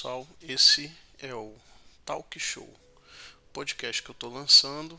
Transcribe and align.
pessoal, 0.00 0.26
esse 0.40 0.90
é 1.18 1.34
o 1.34 1.54
Talk 2.06 2.40
Show, 2.40 2.66
podcast 3.52 4.02
que 4.02 4.08
eu 4.08 4.14
estou 4.14 4.32
lançando, 4.32 4.98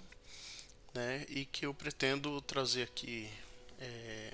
né, 0.93 1.25
e 1.27 1.43
que 1.43 1.65
eu 1.65 1.73
pretendo 1.73 2.39
trazer 2.43 2.83
aqui 2.83 3.27
é, 3.79 4.33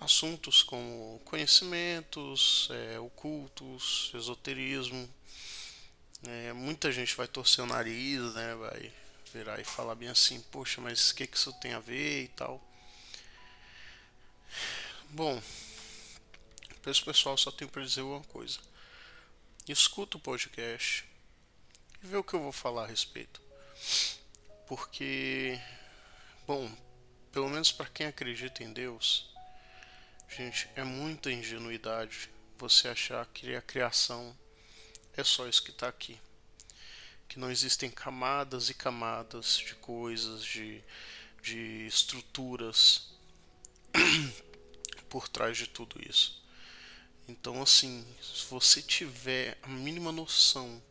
assuntos 0.00 0.62
como 0.62 1.20
conhecimentos, 1.26 2.70
é, 2.70 2.98
ocultos, 2.98 4.10
esoterismo. 4.14 5.06
É, 6.26 6.54
muita 6.54 6.90
gente 6.90 7.14
vai 7.14 7.28
torcer 7.28 7.62
o 7.62 7.68
nariz, 7.68 8.32
né, 8.32 8.54
vai 8.54 8.90
virar 9.30 9.60
e 9.60 9.64
falar 9.64 9.94
bem 9.94 10.08
assim, 10.08 10.40
poxa, 10.50 10.80
mas 10.80 11.10
o 11.10 11.14
que, 11.16 11.26
que 11.26 11.36
isso 11.36 11.52
tem 11.60 11.74
a 11.74 11.80
ver 11.80 12.22
e 12.22 12.28
tal. 12.28 12.66
Bom, 15.10 15.38
para 16.78 16.90
esse 16.90 17.04
pessoal 17.04 17.36
só 17.36 17.50
tenho 17.50 17.70
para 17.70 17.82
dizer 17.82 18.02
uma 18.02 18.22
coisa. 18.24 18.58
Escuta 19.68 20.16
o 20.16 20.20
podcast 20.20 21.04
e 22.02 22.06
vê 22.06 22.16
o 22.16 22.24
que 22.24 22.34
eu 22.34 22.42
vou 22.42 22.52
falar 22.52 22.84
a 22.84 22.86
respeito. 22.86 23.40
Porque, 24.66 25.60
bom, 26.46 26.70
pelo 27.32 27.48
menos 27.48 27.70
para 27.70 27.86
quem 27.86 28.06
acredita 28.06 28.62
em 28.62 28.72
Deus, 28.72 29.30
gente, 30.28 30.68
é 30.74 30.84
muita 30.84 31.30
ingenuidade 31.30 32.30
você 32.58 32.88
achar 32.88 33.24
que 33.26 33.54
a 33.54 33.62
criação 33.62 34.36
é 35.16 35.22
só 35.24 35.46
isso 35.46 35.62
que 35.62 35.70
está 35.70 35.88
aqui. 35.88 36.18
Que 37.28 37.38
não 37.38 37.50
existem 37.50 37.90
camadas 37.90 38.70
e 38.70 38.74
camadas 38.74 39.58
de 39.58 39.74
coisas, 39.74 40.44
de, 40.44 40.82
de 41.42 41.86
estruturas 41.86 43.12
por 45.08 45.28
trás 45.28 45.56
de 45.56 45.66
tudo 45.66 46.00
isso. 46.08 46.42
Então, 47.28 47.60
assim, 47.60 48.06
se 48.22 48.46
você 48.48 48.80
tiver 48.80 49.58
a 49.62 49.68
mínima 49.68 50.10
noção 50.10 50.82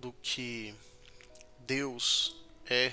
do 0.00 0.12
que 0.20 0.74
Deus 1.60 2.34
é 2.66 2.92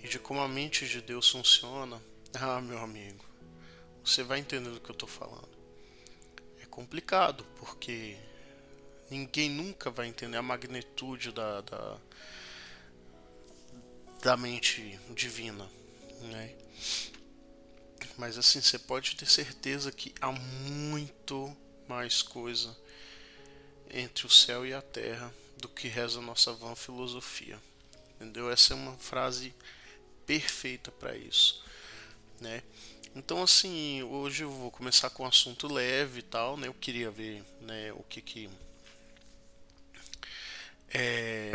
e 0.00 0.06
de 0.06 0.20
como 0.20 0.40
a 0.40 0.46
mente 0.46 0.86
de 0.86 1.00
Deus 1.00 1.28
funciona, 1.28 2.00
ah, 2.34 2.60
meu 2.60 2.78
amigo, 2.78 3.24
você 4.04 4.22
vai 4.22 4.38
entender 4.38 4.70
do 4.70 4.80
que 4.80 4.90
eu 4.90 4.94
estou 4.94 5.08
falando. 5.08 5.50
É 6.62 6.66
complicado, 6.66 7.44
porque 7.56 8.16
ninguém 9.10 9.50
nunca 9.50 9.90
vai 9.90 10.06
entender 10.06 10.36
a 10.36 10.42
magnitude 10.42 11.32
da, 11.32 11.62
da, 11.62 11.98
da 14.22 14.36
mente 14.36 15.00
divina, 15.10 15.68
né? 16.20 16.54
Mas 18.16 18.36
assim, 18.38 18.60
você 18.60 18.78
pode 18.78 19.16
ter 19.16 19.26
certeza 19.26 19.90
que 19.90 20.14
há 20.20 20.30
muito 20.30 21.56
mais 21.88 22.22
coisa 22.22 22.76
entre 23.90 24.26
o 24.26 24.30
céu 24.30 24.66
e 24.66 24.72
a 24.72 24.82
terra 24.82 25.32
do 25.58 25.68
que 25.68 25.88
reza 25.88 26.18
a 26.18 26.22
nossa 26.22 26.52
vã 26.52 26.74
filosofia. 26.74 27.58
Entendeu? 28.16 28.50
Essa 28.50 28.74
é 28.74 28.76
uma 28.76 28.96
frase 28.96 29.54
perfeita 30.26 30.90
para 30.90 31.16
isso, 31.16 31.62
né? 32.40 32.62
Então 33.14 33.42
assim, 33.42 34.02
hoje 34.04 34.44
eu 34.44 34.50
vou 34.50 34.70
começar 34.70 35.10
com 35.10 35.24
um 35.24 35.26
assunto 35.26 35.66
leve 35.68 36.20
e 36.20 36.22
tal, 36.22 36.56
né? 36.56 36.68
Eu 36.68 36.74
queria 36.74 37.10
ver, 37.10 37.42
né, 37.60 37.92
o 37.92 38.02
que 38.04 38.22
que 38.22 38.48
é, 40.94 41.52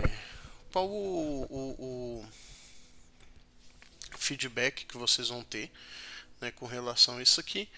qual 0.71 0.87
o, 0.87 1.43
o, 1.43 2.21
o 2.21 2.25
feedback 4.17 4.85
que 4.85 4.97
vocês 4.97 5.29
vão 5.29 5.43
ter 5.43 5.71
né, 6.41 6.51
com 6.51 6.65
relação 6.65 7.17
a 7.17 7.21
isso 7.21 7.39
aqui. 7.39 7.69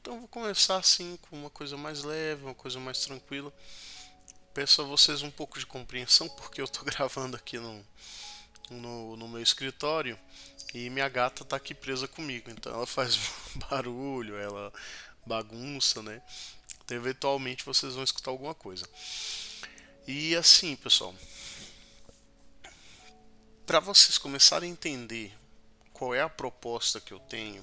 Então 0.00 0.18
vou 0.18 0.28
começar 0.28 0.76
assim 0.76 1.18
com 1.22 1.36
uma 1.36 1.50
coisa 1.50 1.76
mais 1.76 2.02
leve, 2.02 2.44
uma 2.44 2.54
coisa 2.54 2.78
mais 2.78 3.00
tranquila. 3.00 3.52
Peço 4.54 4.82
a 4.82 4.84
vocês 4.84 5.22
um 5.22 5.30
pouco 5.30 5.58
de 5.58 5.66
compreensão 5.66 6.28
porque 6.30 6.60
eu 6.60 6.64
estou 6.64 6.84
gravando 6.86 7.36
aqui 7.36 7.58
no, 7.58 7.84
no, 8.70 9.16
no, 9.16 9.28
meu 9.28 9.42
escritório 9.42 10.18
e 10.74 10.90
minha 10.90 11.08
gata 11.08 11.42
está 11.42 11.56
aqui 11.56 11.74
presa 11.74 12.06
comigo, 12.08 12.50
então 12.50 12.72
ela 12.72 12.86
faz 12.86 13.18
barulho, 13.70 14.36
ela 14.36 14.72
bagunça, 15.26 16.02
né? 16.02 16.22
Então 16.84 16.96
eventualmente 16.96 17.64
vocês 17.64 17.94
vão 17.94 18.04
escutar 18.04 18.30
alguma 18.30 18.54
coisa. 18.54 18.88
E 20.06 20.34
assim, 20.34 20.74
pessoal, 20.74 21.14
para 23.66 23.80
vocês 23.80 24.16
começarem 24.16 24.70
a 24.70 24.72
entender 24.72 25.36
qual 25.92 26.14
é 26.14 26.22
a 26.22 26.28
proposta 26.28 26.98
que 26.98 27.12
eu 27.12 27.20
tenho 27.20 27.62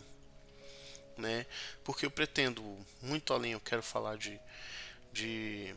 né? 1.17 1.45
Porque 1.83 2.05
eu 2.05 2.11
pretendo 2.11 2.61
muito 3.01 3.33
além, 3.33 3.53
eu 3.53 3.59
quero 3.59 3.83
falar 3.83 4.17
de, 4.17 4.39
de 5.11 5.73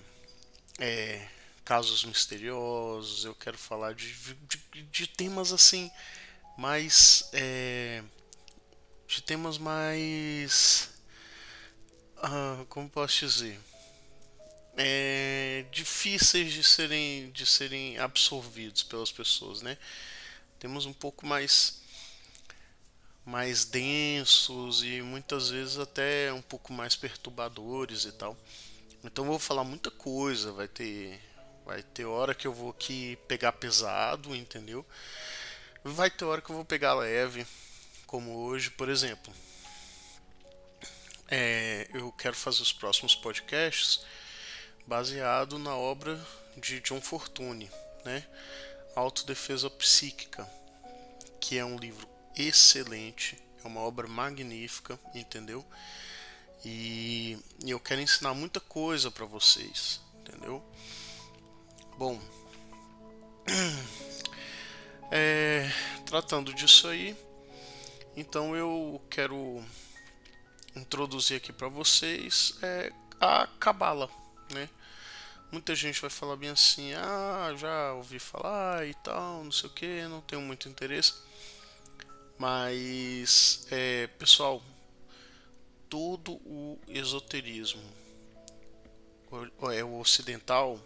é, 0.78 1.26
casos 1.64 2.04
misteriosos, 2.04 3.24
eu 3.24 3.34
quero 3.34 3.58
falar 3.58 3.94
de, 3.94 4.12
de, 4.12 4.82
de 4.82 5.06
temas 5.06 5.52
assim 5.52 5.90
mais 6.56 7.28
é, 7.32 8.02
de 9.06 9.22
temas 9.22 9.58
mais 9.58 10.90
ah, 12.16 12.64
como 12.68 12.88
posso 12.88 13.26
dizer 13.26 13.60
é, 14.78 15.64
difíceis 15.72 16.52
de 16.52 16.62
serem 16.62 17.30
de 17.32 17.44
serem 17.44 17.98
absorvidos 17.98 18.84
pelas 18.84 19.10
pessoas, 19.10 19.60
né? 19.60 19.76
Temos 20.58 20.86
um 20.86 20.92
pouco 20.92 21.26
mais 21.26 21.82
mais 23.28 23.66
densos 23.66 24.82
e 24.82 25.02
muitas 25.02 25.50
vezes 25.50 25.78
até 25.78 26.32
um 26.32 26.40
pouco 26.40 26.72
mais 26.72 26.96
perturbadores 26.96 28.04
e 28.04 28.12
tal. 28.12 28.34
Então 29.04 29.24
eu 29.24 29.30
vou 29.32 29.38
falar 29.38 29.64
muita 29.64 29.90
coisa, 29.90 30.50
vai 30.50 30.66
ter 30.66 31.20
vai 31.66 31.82
ter 31.82 32.06
hora 32.06 32.34
que 32.34 32.46
eu 32.46 32.54
vou 32.54 32.70
aqui 32.70 33.16
pegar 33.28 33.52
pesado, 33.52 34.34
entendeu? 34.34 34.84
Vai 35.84 36.10
ter 36.10 36.24
hora 36.24 36.40
que 36.40 36.48
eu 36.48 36.56
vou 36.56 36.64
pegar 36.64 36.94
leve, 36.94 37.46
como 38.06 38.34
hoje, 38.34 38.70
por 38.70 38.88
exemplo. 38.88 39.30
É, 41.30 41.86
eu 41.92 42.10
quero 42.12 42.34
fazer 42.34 42.62
os 42.62 42.72
próximos 42.72 43.14
podcasts 43.14 44.06
baseado 44.86 45.58
na 45.58 45.76
obra 45.76 46.18
de 46.56 46.80
John 46.80 47.02
Fortune, 47.02 47.70
né? 48.06 48.26
Autodefesa 48.96 49.68
Psíquica, 49.68 50.48
que 51.38 51.58
é 51.58 51.64
um 51.64 51.76
livro 51.76 52.17
excelente, 52.42 53.38
é 53.64 53.66
uma 53.66 53.80
obra 53.80 54.06
magnífica, 54.06 54.98
entendeu? 55.14 55.64
E, 56.64 57.38
eu 57.64 57.78
quero 57.78 58.00
ensinar 58.00 58.34
muita 58.34 58.60
coisa 58.60 59.10
para 59.10 59.24
vocês, 59.24 60.00
entendeu? 60.20 60.62
Bom, 61.96 62.20
é, 65.10 65.70
tratando 66.06 66.52
disso 66.52 66.88
aí, 66.88 67.16
então 68.16 68.56
eu 68.56 69.00
quero 69.10 69.64
introduzir 70.74 71.36
aqui 71.36 71.52
para 71.52 71.68
vocês 71.68 72.54
é, 72.62 72.92
a 73.20 73.46
cabala, 73.58 74.08
né? 74.52 74.68
Muita 75.50 75.74
gente 75.74 76.00
vai 76.00 76.10
falar 76.10 76.36
bem 76.36 76.50
assim, 76.50 76.92
ah, 76.92 77.54
já 77.56 77.94
ouvi 77.94 78.18
falar 78.18 78.86
e 78.86 78.92
tal, 78.94 79.42
não 79.42 79.50
sei 79.50 79.70
o 79.70 79.72
que, 79.72 80.02
não 80.02 80.20
tenho 80.20 80.42
muito 80.42 80.68
interesse. 80.68 81.14
Mas, 82.38 83.66
é, 83.68 84.06
pessoal, 84.06 84.62
todo 85.88 86.34
o 86.46 86.78
esoterismo, 86.86 87.82
é, 89.74 89.82
o 89.82 89.98
ocidental, 89.98 90.80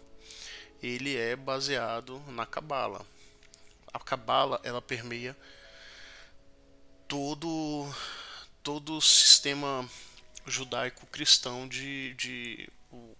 ele 0.81 1.15
é 1.15 1.35
baseado 1.35 2.19
na 2.27 2.45
cabala. 2.45 3.05
A 3.93 3.99
cabala 3.99 4.59
ela 4.63 4.81
permeia 4.81 5.37
todo 7.07 7.87
todo 8.63 8.97
o 8.97 9.01
sistema 9.01 9.87
judaico-cristão 10.47 11.67
de, 11.67 12.13
de 12.15 12.69
o 12.91 13.15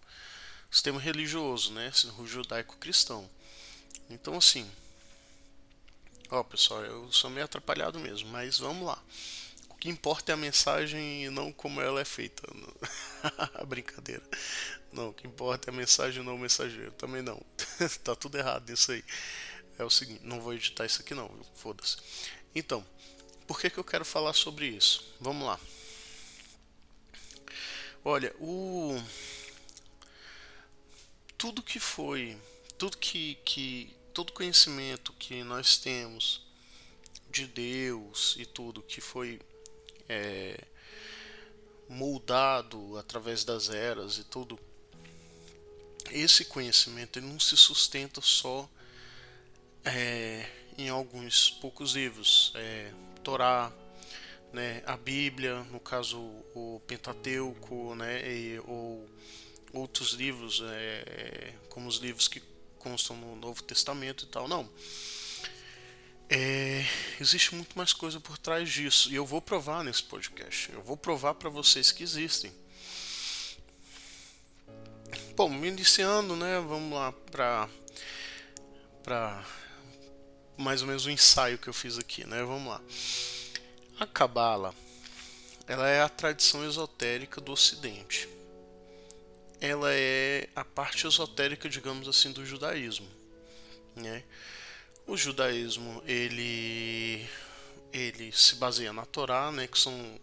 sistema 0.71 0.99
religioso, 0.99 1.71
né, 1.73 1.91
o 2.17 2.25
judaico-cristão. 2.25 3.29
Então 4.09 4.35
assim, 4.35 4.69
Ó, 6.33 6.39
oh, 6.39 6.43
pessoal, 6.43 6.83
eu 6.83 7.11
sou 7.11 7.29
meio 7.29 7.45
atrapalhado 7.45 7.99
mesmo, 7.99 8.27
mas 8.29 8.57
vamos 8.57 8.87
lá. 8.87 8.99
O 9.69 9.75
que 9.75 9.87
importa 9.87 10.31
é 10.31 10.33
a 10.33 10.35
mensagem 10.35 11.25
e 11.25 11.29
não 11.29 11.53
como 11.53 11.79
ela 11.79 12.01
é 12.01 12.05
feita. 12.05 12.41
Brincadeira. 13.67 14.23
Não, 14.91 15.09
o 15.09 15.13
que 15.13 15.27
importa 15.27 15.69
é 15.69 15.71
a 15.71 15.77
mensagem 15.77 16.23
e 16.23 16.25
não 16.25 16.33
o 16.33 16.39
mensageiro. 16.39 16.91
Também 16.93 17.21
não. 17.21 17.39
tá 18.03 18.15
tudo 18.15 18.35
errado 18.35 18.67
nisso 18.67 18.91
aí. 18.91 19.05
É 19.77 19.83
o 19.83 19.91
seguinte, 19.91 20.21
não 20.23 20.41
vou 20.41 20.55
editar 20.55 20.87
isso 20.87 21.01
aqui 21.01 21.13
não, 21.13 21.29
foda-se. 21.53 21.97
Então, 22.55 22.83
por 23.45 23.59
que, 23.59 23.69
que 23.69 23.77
eu 23.77 23.83
quero 23.83 24.03
falar 24.03 24.33
sobre 24.33 24.65
isso? 24.65 25.05
Vamos 25.19 25.45
lá. 25.45 25.59
Olha, 28.03 28.35
o 28.39 28.99
tudo 31.37 31.61
que 31.61 31.79
foi, 31.79 32.35
tudo 32.79 32.97
que, 32.97 33.35
que 33.45 33.95
todo 34.13 34.31
conhecimento 34.31 35.11
que 35.13 35.43
nós 35.43 35.75
temos 35.75 36.45
de 37.31 37.47
Deus 37.47 38.35
e 38.37 38.45
tudo 38.45 38.83
que 38.83 39.01
foi 39.01 39.41
é, 40.07 40.63
moldado 41.89 42.95
através 42.99 43.43
das 43.43 43.69
eras 43.69 44.19
e 44.19 44.23
tudo 44.23 44.59
esse 46.11 46.45
conhecimento 46.45 47.19
não 47.21 47.39
se 47.39 47.57
sustenta 47.57 48.21
só 48.21 48.69
é, 49.83 50.47
em 50.77 50.89
alguns 50.89 51.49
poucos 51.49 51.93
livros, 51.95 52.53
é, 52.55 52.91
Torá, 53.23 53.73
né, 54.51 54.83
a 54.85 54.95
Bíblia, 54.95 55.63
no 55.71 55.79
caso 55.79 56.19
o 56.53 56.79
Pentateuco, 56.85 57.95
né, 57.95 58.31
e, 58.31 58.59
ou 58.59 59.09
outros 59.73 60.11
livros, 60.11 60.61
é, 60.63 61.55
como 61.69 61.87
os 61.87 61.97
livros 61.97 62.27
que 62.27 62.52
constam 62.83 63.15
no 63.15 63.35
Novo 63.37 63.63
Testamento 63.63 64.25
e 64.25 64.27
tal, 64.27 64.47
não. 64.47 64.69
É, 66.29 66.85
existe 67.19 67.55
muito 67.55 67.77
mais 67.77 67.93
coisa 67.93 68.19
por 68.19 68.37
trás 68.37 68.69
disso 68.69 69.11
e 69.11 69.15
eu 69.15 69.25
vou 69.25 69.41
provar 69.41 69.83
nesse 69.83 70.03
podcast. 70.03 70.71
Eu 70.71 70.83
vou 70.83 70.97
provar 70.97 71.35
para 71.35 71.49
vocês 71.49 71.91
que 71.91 72.03
existem. 72.03 72.51
Bom, 75.35 75.51
iniciando, 75.63 76.35
né? 76.35 76.59
Vamos 76.59 76.93
lá 76.93 77.11
para 77.11 77.69
para 79.03 79.43
mais 80.57 80.81
ou 80.81 80.87
menos 80.87 81.05
o 81.05 81.09
um 81.09 81.11
ensaio 81.11 81.57
que 81.57 81.67
eu 81.67 81.73
fiz 81.73 81.97
aqui, 81.97 82.25
né? 82.25 82.43
Vamos 82.43 82.67
lá. 82.67 82.81
A 83.99 84.07
Cabala, 84.07 84.73
ela 85.67 85.87
é 85.87 86.01
a 86.01 86.09
tradição 86.09 86.65
esotérica 86.65 87.41
do 87.41 87.51
Ocidente. 87.51 88.29
Ela 89.63 89.93
é 89.93 90.49
a 90.53 90.65
parte 90.65 91.07
esotérica, 91.07 91.69
digamos 91.69 92.05
assim, 92.05 92.33
do 92.33 92.45
judaísmo, 92.45 93.07
né? 93.95 94.21
O 95.07 95.15
judaísmo 95.15 96.03
ele 96.05 97.25
ele 97.93 98.29
se 98.33 98.55
baseia 98.55 98.91
na 98.91 99.05
Torá, 99.05 99.53
né, 99.53 99.65
que 99.65 99.79
são 99.79 100.19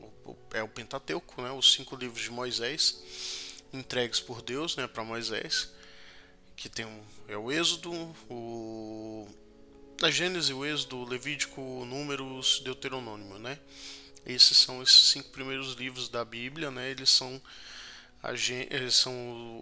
é 0.52 0.62
o 0.62 0.69
Pentateuco, 0.69 1.40
né, 1.40 1.50
os 1.52 1.72
cinco 1.72 1.96
livros 1.96 2.20
de 2.20 2.31
Moisés 2.31 3.00
entregues 3.72 4.20
por 4.20 4.42
Deus, 4.42 4.76
né, 4.76 4.87
para 4.87 5.04
Moisés, 5.04 5.70
que 6.54 6.69
tem 6.69 6.84
um, 6.84 7.02
é 7.26 7.37
o 7.38 7.50
Êxodo, 7.50 7.90
o 8.28 9.26
a 10.02 10.10
Gênesis, 10.10 10.50
o 10.50 10.66
Êxodo, 10.66 11.02
Levítico, 11.04 11.62
Números, 11.87 12.60
Deuteronômio, 12.60 13.38
né? 13.38 13.58
Esses 14.26 14.58
são 14.58 14.82
esses 14.82 15.08
cinco 15.08 15.31
primeiros 15.31 15.72
livros 15.72 16.10
da 16.10 16.26
Bíblia, 16.26 16.70
né? 16.70 16.90
Eles 16.90 17.08
são 17.08 17.40
a, 18.22 18.32
eles 18.32 18.94
são 18.94 19.12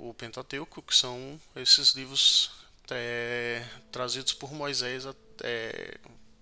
o 0.08 0.12
Pentateuco, 0.14 0.82
que 0.82 0.94
são 0.94 1.40
esses 1.54 1.92
livros 1.92 2.50
é, 2.90 3.64
trazidos 3.92 4.32
por 4.32 4.52
Moisés, 4.52 5.04
é, 5.44 5.98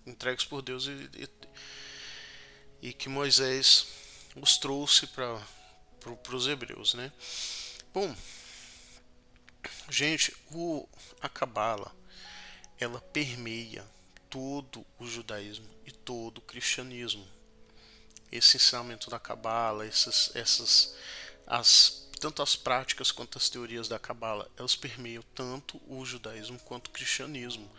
entregues 0.06 0.44
por 0.44 0.62
Deus 0.62 0.86
e, 0.86 0.90
e, 0.92 2.88
e, 2.88 2.92
que 2.92 3.08
Moisés 3.08 3.86
os 4.34 4.56
trouxe 4.56 5.06
para 5.08 5.40
pro, 6.00 6.36
os 6.36 6.46
hebreus, 6.46 6.94
né? 6.94 7.12
Bom, 7.92 8.14
gente, 9.90 10.34
o, 10.52 10.88
a 11.20 11.28
Cabala 11.28 11.94
ela 12.78 13.00
permeia 13.00 13.84
todo 14.30 14.86
o 14.98 15.06
judaísmo 15.06 15.68
e 15.84 15.92
todo 15.92 16.38
o 16.38 16.42
cristianismo. 16.42 17.26
Esse 18.30 18.56
ensinamento 18.56 19.08
da 19.08 19.18
Cabala, 19.18 19.86
essas, 19.86 20.34
essas 20.34 20.94
as 21.46 22.05
tanto 22.20 22.42
as 22.42 22.56
práticas 22.56 23.12
quanto 23.12 23.38
as 23.38 23.48
teorias 23.48 23.88
da 23.88 23.98
Cabala, 23.98 24.50
elas 24.56 24.74
permeiam 24.74 25.22
tanto 25.34 25.80
o 25.86 26.04
judaísmo 26.04 26.58
quanto 26.60 26.88
o 26.88 26.90
cristianismo. 26.90 27.70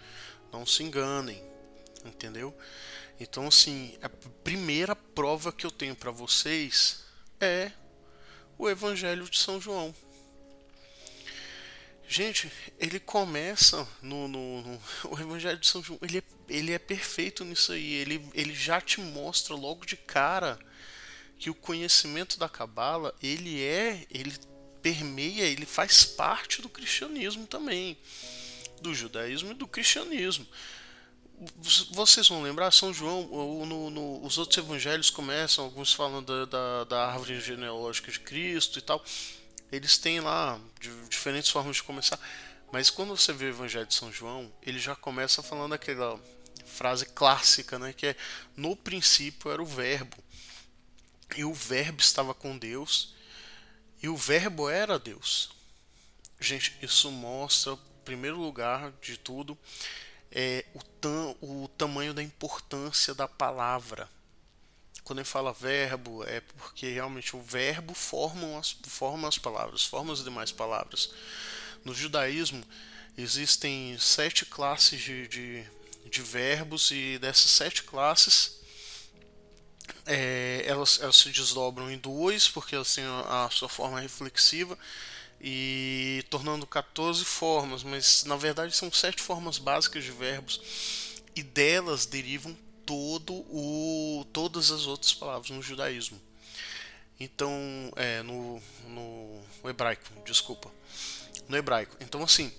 Não 0.51 0.65
se 0.65 0.83
enganem, 0.83 1.43
entendeu? 2.05 2.55
Então, 3.19 3.47
assim, 3.47 3.97
a 4.01 4.09
primeira 4.09 4.95
prova 4.95 5.51
que 5.51 5.65
eu 5.65 5.71
tenho 5.71 5.95
para 5.95 6.11
vocês 6.11 7.03
é 7.39 7.71
o 8.57 8.69
Evangelho 8.69 9.27
de 9.29 9.37
São 9.37 9.59
João. 9.59 9.93
Gente, 12.07 12.49
ele 12.79 12.99
começa 12.99 13.85
no, 14.01 14.27
no, 14.27 14.61
no, 14.61 14.81
o 15.11 15.19
Evangelho 15.19 15.57
de 15.57 15.67
São 15.67 15.83
João, 15.83 15.99
ele 16.01 16.19
é, 16.19 16.23
ele 16.47 16.71
é 16.71 16.79
perfeito 16.79 17.43
nisso 17.43 17.71
aí. 17.73 17.93
Ele, 17.93 18.29
ele 18.33 18.53
já 18.53 18.79
te 18.79 19.01
mostra 19.01 19.55
logo 19.55 19.85
de 19.85 19.97
cara 19.97 20.59
que 21.37 21.49
o 21.49 21.55
conhecimento 21.55 22.39
da 22.39 22.49
cabala 22.49 23.13
ele 23.21 23.63
é, 23.63 24.05
ele 24.09 24.33
permeia, 24.81 25.43
ele 25.43 25.65
faz 25.65 26.05
parte 26.05 26.61
do 26.61 26.69
cristianismo 26.69 27.45
também, 27.45 27.97
do 28.81 28.93
judaísmo 28.93 29.51
e 29.51 29.55
do 29.55 29.67
cristianismo. 29.67 30.47
Vocês 31.91 32.27
vão 32.27 32.41
lembrar, 32.41 32.71
São 32.71 32.91
João, 32.91 33.27
no, 33.65 33.89
no, 33.91 34.25
os 34.25 34.39
outros 34.39 34.57
evangelhos 34.57 35.11
começam, 35.11 35.65
alguns 35.65 35.93
falando 35.93 36.25
da, 36.25 36.45
da, 36.45 36.83
da, 36.85 37.07
árvore 37.07 37.39
genealógica 37.39 38.11
de 38.11 38.19
Cristo 38.19 38.79
e 38.79 38.81
tal. 38.81 39.03
Eles 39.71 39.97
têm 39.99 40.19
lá 40.19 40.59
diferentes 41.09 41.51
formas 41.51 41.75
de 41.75 41.83
começar, 41.83 42.19
mas 42.71 42.89
quando 42.89 43.15
você 43.15 43.33
vê 43.33 43.45
o 43.45 43.49
evangelho 43.49 43.85
de 43.85 43.93
São 43.93 44.11
João, 44.11 44.51
ele 44.63 44.79
já 44.79 44.95
começa 44.95 45.43
falando 45.43 45.73
aquela 45.73 46.19
frase 46.65 47.05
clássica, 47.05 47.77
né, 47.77 47.93
que 47.93 48.07
é: 48.07 48.15
No 48.55 48.75
princípio 48.75 49.51
era 49.51 49.61
o 49.61 49.65
Verbo 49.65 50.17
e 51.35 51.43
o 51.43 51.53
Verbo 51.53 52.01
estava 52.01 52.33
com 52.33 52.57
Deus, 52.57 53.13
e 54.01 54.07
o 54.07 54.15
Verbo 54.15 54.69
era 54.69 54.97
Deus. 54.97 55.49
Gente, 56.39 56.77
isso 56.81 57.11
mostra, 57.11 57.73
em 57.73 58.05
primeiro 58.05 58.39
lugar 58.39 58.91
de 59.01 59.17
tudo, 59.17 59.57
é, 60.31 60.65
o, 60.73 60.83
tam, 60.83 61.35
o 61.41 61.67
tamanho 61.77 62.13
da 62.13 62.21
importância 62.21 63.13
da 63.13 63.27
palavra. 63.27 64.09
Quando 65.03 65.19
ele 65.19 65.25
fala 65.25 65.53
verbo, 65.53 66.23
é 66.25 66.41
porque 66.41 66.91
realmente 66.91 67.35
o 67.35 67.41
verbo 67.41 67.93
forma 67.93 68.59
as, 68.59 68.75
forma 68.87 69.27
as 69.27 69.37
palavras, 69.37 69.85
forma 69.85 70.11
as 70.13 70.23
demais 70.23 70.51
palavras. 70.51 71.09
No 71.85 71.93
judaísmo, 71.93 72.63
existem 73.17 73.97
sete 73.97 74.45
classes 74.45 75.01
de, 75.01 75.27
de, 75.27 75.65
de 76.09 76.21
verbos, 76.21 76.91
e 76.91 77.17
dessas 77.19 77.51
sete 77.51 77.83
classes, 77.83 78.59
é, 80.05 80.63
elas, 80.65 80.99
elas, 81.01 81.15
se 81.17 81.29
desdobram 81.29 81.91
em 81.91 81.97
duas, 81.97 82.47
porque 82.47 82.75
elas 82.75 82.93
têm 82.93 83.03
a, 83.05 83.49
sua 83.51 83.69
forma 83.69 83.99
reflexiva, 83.99 84.77
e 85.39 86.23
tornando 86.29 86.65
14 86.65 87.23
formas, 87.23 87.83
mas 87.83 88.23
na 88.23 88.35
verdade 88.35 88.75
são 88.75 88.91
sete 88.91 89.21
formas 89.21 89.57
básicas 89.57 90.03
de 90.03 90.11
verbos, 90.11 90.61
e 91.35 91.43
delas 91.43 92.05
derivam 92.05 92.57
todo 92.85 93.33
o, 93.33 94.25
todas 94.33 94.71
as 94.71 94.87
outras 94.87 95.13
palavras 95.13 95.49
no 95.51 95.61
judaísmo. 95.61 96.19
Então, 97.19 97.51
é, 97.95 98.21
no, 98.23 98.61
no 98.87 99.69
hebraico, 99.69 100.07
desculpa. 100.25 100.71
No 101.49 101.57
hebraico. 101.57 101.95
Então, 101.99 102.23
assim, 102.23 102.51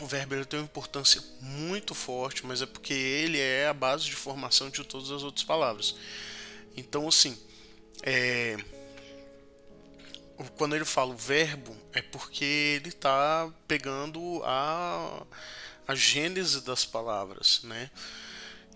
o 0.00 0.06
verbo 0.06 0.34
ele 0.34 0.44
tem 0.44 0.60
uma 0.60 0.64
importância 0.64 1.22
muito 1.40 1.94
forte, 1.94 2.44
mas 2.46 2.62
é 2.62 2.66
porque 2.66 2.92
ele 2.92 3.38
é 3.38 3.68
a 3.68 3.74
base 3.74 4.04
de 4.04 4.14
formação 4.14 4.70
de 4.70 4.84
todas 4.84 5.10
as 5.10 5.22
outras 5.22 5.44
palavras. 5.44 5.94
Então, 6.76 7.08
assim, 7.08 7.36
é, 8.02 8.56
quando 10.56 10.76
ele 10.76 10.84
fala 10.84 11.12
o 11.12 11.16
verbo, 11.16 11.76
é 11.92 12.00
porque 12.00 12.44
ele 12.44 12.90
está 12.90 13.52
pegando 13.66 14.40
a, 14.44 15.26
a 15.86 15.94
gênese 15.94 16.60
das 16.60 16.84
palavras, 16.84 17.60
né? 17.64 17.90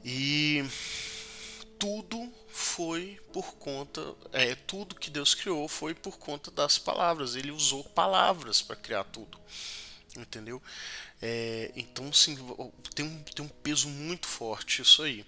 E 0.05 0.65
tudo 1.79 2.33
foi 2.49 3.21
por 3.33 3.55
conta, 3.55 4.15
é 4.33 4.55
tudo 4.55 4.97
que 4.97 5.11
Deus 5.11 5.35
criou 5.35 5.69
foi 5.69 5.95
por 5.95 6.19
conta 6.19 6.51
das 6.51 6.79
palavras. 6.79 7.37
Ele 7.37 7.53
usou 7.53 7.85
palavras 7.85 8.61
para 8.61 8.77
criar 8.77 9.05
tudo, 9.05 9.39
entendeu? 10.17 10.63
É, 11.21 11.71
então, 11.77 12.13
sim, 12.13 12.37
tem 12.95 13.05
um, 13.05 13.23
tem 13.23 13.45
um 13.45 13.49
peso 13.49 13.89
muito 13.89 14.27
forte 14.27 14.83
isso 14.83 15.03
aí. 15.03 15.25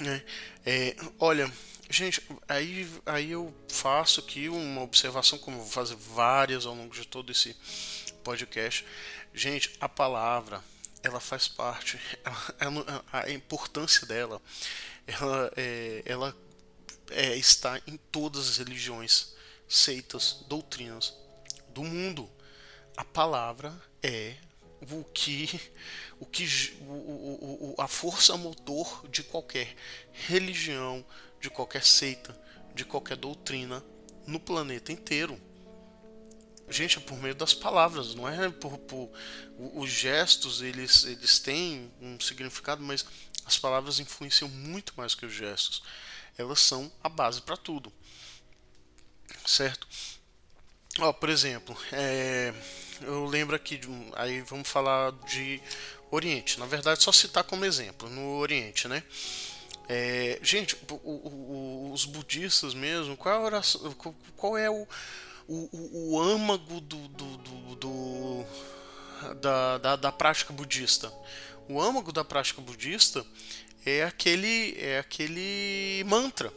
Né? 0.00 0.22
É, 0.64 0.96
olha, 1.18 1.52
gente, 1.90 2.22
aí, 2.48 2.88
aí 3.04 3.30
eu 3.30 3.54
faço 3.68 4.20
aqui 4.20 4.48
uma 4.48 4.82
observação, 4.82 5.38
como 5.38 5.56
eu 5.56 5.62
vou 5.62 5.70
fazer 5.70 5.96
várias 5.96 6.66
ao 6.66 6.74
longo 6.74 6.94
de 6.94 7.06
todo 7.06 7.32
esse 7.32 7.56
podcast. 8.22 8.84
Gente, 9.34 9.74
a 9.80 9.88
palavra, 9.88 10.62
ela 11.02 11.20
faz 11.20 11.48
parte, 11.48 11.98
ela, 12.58 13.04
a 13.12 13.30
importância 13.30 14.06
dela, 14.06 14.40
ela, 15.06 15.52
é, 15.56 16.02
ela 16.04 16.36
é, 17.10 17.36
está 17.36 17.80
em 17.86 17.96
todas 17.96 18.48
as 18.48 18.56
religiões, 18.58 19.34
seitas, 19.68 20.44
doutrinas 20.48 21.14
do 21.70 21.82
mundo. 21.82 22.30
A 22.98 23.04
palavra 23.04 23.72
é 24.02 24.34
o 24.90 25.04
que 25.04 25.48
o 26.18 26.26
que 26.26 26.44
o, 26.80 26.84
o, 26.84 27.74
a 27.78 27.86
força 27.86 28.36
motor 28.36 29.06
de 29.08 29.22
qualquer 29.22 29.76
religião, 30.12 31.06
de 31.40 31.48
qualquer 31.48 31.84
seita, 31.84 32.36
de 32.74 32.84
qualquer 32.84 33.16
doutrina 33.16 33.84
no 34.26 34.40
planeta 34.40 34.90
inteiro. 34.90 35.40
Gente, 36.68 36.98
é 36.98 37.00
por 37.00 37.16
meio 37.18 37.36
das 37.36 37.54
palavras, 37.54 38.16
não 38.16 38.28
é 38.28 38.50
por, 38.50 38.76
por 38.78 39.08
os 39.56 39.88
gestos, 39.88 40.60
eles, 40.60 41.04
eles 41.04 41.38
têm 41.38 41.92
um 42.00 42.18
significado, 42.18 42.82
mas 42.82 43.06
as 43.46 43.56
palavras 43.56 44.00
influenciam 44.00 44.48
muito 44.50 44.92
mais 44.96 45.14
que 45.14 45.24
os 45.24 45.32
gestos. 45.32 45.84
Elas 46.36 46.58
são 46.58 46.90
a 47.00 47.08
base 47.08 47.42
para 47.42 47.56
tudo. 47.56 47.92
Certo? 49.46 49.86
Ó, 51.00 51.12
por 51.12 51.28
exemplo, 51.28 51.76
é, 51.92 52.52
eu 53.02 53.24
lembro 53.24 53.54
aqui 53.54 53.76
de 53.76 53.88
aí 54.16 54.40
vamos 54.40 54.68
falar 54.68 55.12
de 55.28 55.60
Oriente. 56.10 56.58
Na 56.58 56.66
verdade, 56.66 57.02
só 57.02 57.12
citar 57.12 57.44
como 57.44 57.64
exemplo 57.64 58.08
no 58.10 58.38
Oriente, 58.38 58.88
né? 58.88 59.04
É, 59.88 60.38
gente, 60.42 60.76
o, 60.90 61.10
o, 61.10 61.92
os 61.92 62.04
budistas 62.04 62.74
mesmo, 62.74 63.16
qual 63.16 63.34
é, 63.34 63.38
oração, 63.38 63.94
qual 64.36 64.58
é 64.58 64.68
o, 64.68 64.86
o, 65.46 66.12
o 66.12 66.20
âmago 66.20 66.80
do, 66.80 67.08
do, 67.08 67.36
do, 67.36 67.76
do 67.76 68.46
da, 69.40 69.78
da, 69.78 69.96
da, 69.96 70.12
prática 70.12 70.52
budista? 70.52 71.12
O 71.68 71.80
âmago 71.80 72.12
da 72.12 72.24
prática 72.24 72.60
budista 72.60 73.24
é 73.86 74.02
aquele, 74.02 74.74
é 74.78 74.98
aquele 74.98 76.02
mantra. 76.04 76.52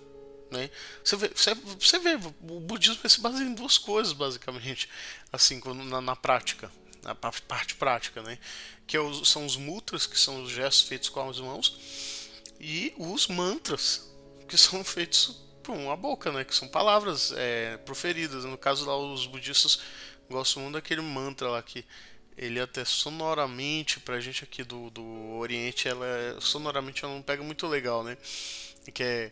Né? 0.51 0.69
Você, 1.03 1.15
vê, 1.15 1.31
você, 1.33 1.55
você 1.55 1.99
vê, 1.99 2.15
o 2.41 2.59
budismo 2.59 3.07
se 3.09 3.21
baseia 3.21 3.47
em 3.47 3.53
duas 3.53 3.77
coisas, 3.77 4.11
basicamente, 4.11 4.89
assim, 5.31 5.61
na, 5.89 6.01
na 6.01 6.15
prática, 6.15 6.69
na 7.01 7.15
parte 7.15 7.75
prática, 7.75 8.21
né? 8.21 8.37
que 8.91 8.97
é 8.97 8.99
os, 8.99 9.29
são 9.29 9.45
os 9.45 9.55
mudras, 9.55 10.05
que 10.05 10.19
são 10.19 10.43
os 10.43 10.51
gestos 10.51 10.81
feitos 10.81 11.07
com 11.07 11.29
as 11.29 11.39
mãos, 11.39 12.29
e 12.59 12.93
os 12.97 13.27
mantras, 13.27 14.05
que 14.49 14.57
são 14.59 14.83
feitos 14.83 15.37
com 15.65 15.89
a 15.89 15.95
boca, 15.95 16.29
né? 16.29 16.43
Que 16.43 16.53
são 16.53 16.67
palavras 16.67 17.31
é, 17.37 17.77
proferidas. 17.77 18.43
No 18.43 18.57
caso 18.57 18.85
lá, 18.85 18.97
os 18.97 19.25
budistas 19.25 19.79
gostam 20.29 20.63
muito 20.63 20.73
daquele 20.73 20.99
mantra 20.99 21.49
lá 21.49 21.63
que 21.63 21.85
ele 22.37 22.59
até 22.59 22.83
sonoramente 22.83 23.99
pra 24.01 24.19
gente 24.19 24.43
aqui 24.43 24.61
do, 24.61 24.89
do 24.89 25.37
Oriente, 25.37 25.87
ela 25.87 26.05
é, 26.05 26.35
sonoramente 26.41 27.05
ela 27.05 27.13
não 27.13 27.21
pega 27.21 27.41
muito 27.41 27.67
legal, 27.67 28.03
né? 28.03 28.17
Que 28.93 29.03
é 29.03 29.31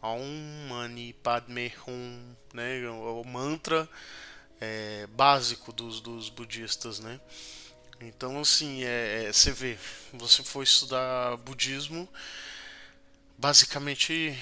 Aum 0.00 0.66
Mani 0.68 1.12
Padme 1.14 1.72
Hum, 1.86 2.34
né? 2.54 2.80
É 2.82 2.88
o 2.88 3.24
mantra 3.24 3.88
é, 4.60 5.06
básico 5.08 5.72
dos, 5.72 6.00
dos 6.00 6.28
budistas, 6.28 7.00
né? 7.00 7.20
Então 8.00 8.40
assim, 8.40 8.84
é, 8.84 9.24
é, 9.24 9.32
você 9.32 9.50
vê, 9.50 9.76
você 10.12 10.42
foi 10.44 10.64
estudar 10.64 11.36
budismo, 11.38 12.08
basicamente 13.36 14.38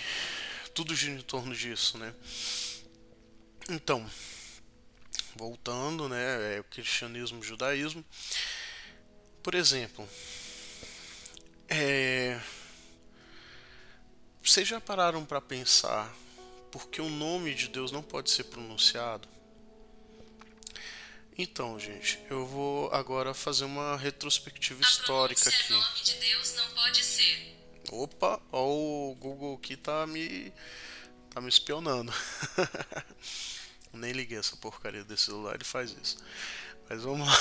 tudo 0.75 0.95
gira 0.95 1.15
em 1.19 1.23
torno 1.23 1.55
disso, 1.55 1.97
né? 1.97 2.15
Então, 3.69 4.09
voltando, 5.35 6.09
né, 6.09 6.57
é 6.57 6.61
o 6.61 6.65
cristianismo, 6.65 7.41
o 7.41 7.43
judaísmo. 7.43 8.05
Por 9.43 9.55
exemplo, 9.55 10.07
é, 11.69 12.39
vocês 14.47 14.69
já 14.69 14.81
pararam 14.81 15.25
para 15.25 15.41
pensar 15.41 16.15
por 16.71 16.88
que 16.88 17.00
o 17.00 17.11
nome 17.11 17.53
de 17.53 17.67
Deus 17.69 17.91
não 17.91 18.03
pode 18.03 18.31
ser 18.31 18.45
pronunciado? 18.45 19.29
Então, 21.37 21.79
gente, 21.81 22.19
eu 22.31 22.47
vou 22.47 22.88
agora 22.93 23.35
fazer 23.35 23.65
uma 23.65 23.97
retrospectiva 23.97 24.81
histórica 24.81 25.50
aqui. 25.50 25.73
nome 25.73 26.00
de 26.03 26.15
Deus 26.15 26.55
não 26.55 26.71
pode 26.71 27.03
ser. 27.03 27.57
Opa, 27.91 28.41
ó, 28.53 28.67
o 28.69 29.17
Google 29.17 29.57
aqui 29.57 29.76
tá 29.76 30.07
me 30.07 30.53
tá 31.31 31.41
me 31.41 31.49
espionando. 31.49 32.12
Nem 33.93 34.12
liguei 34.12 34.38
essa 34.38 34.57
porcaria 34.57 35.05
desse 35.05 35.25
celular, 35.25 35.57
ele 35.57 35.65
faz 35.65 35.91
isso. 36.00 36.19
Mas 36.88 37.03
vamos 37.03 37.26
lá. 37.26 37.38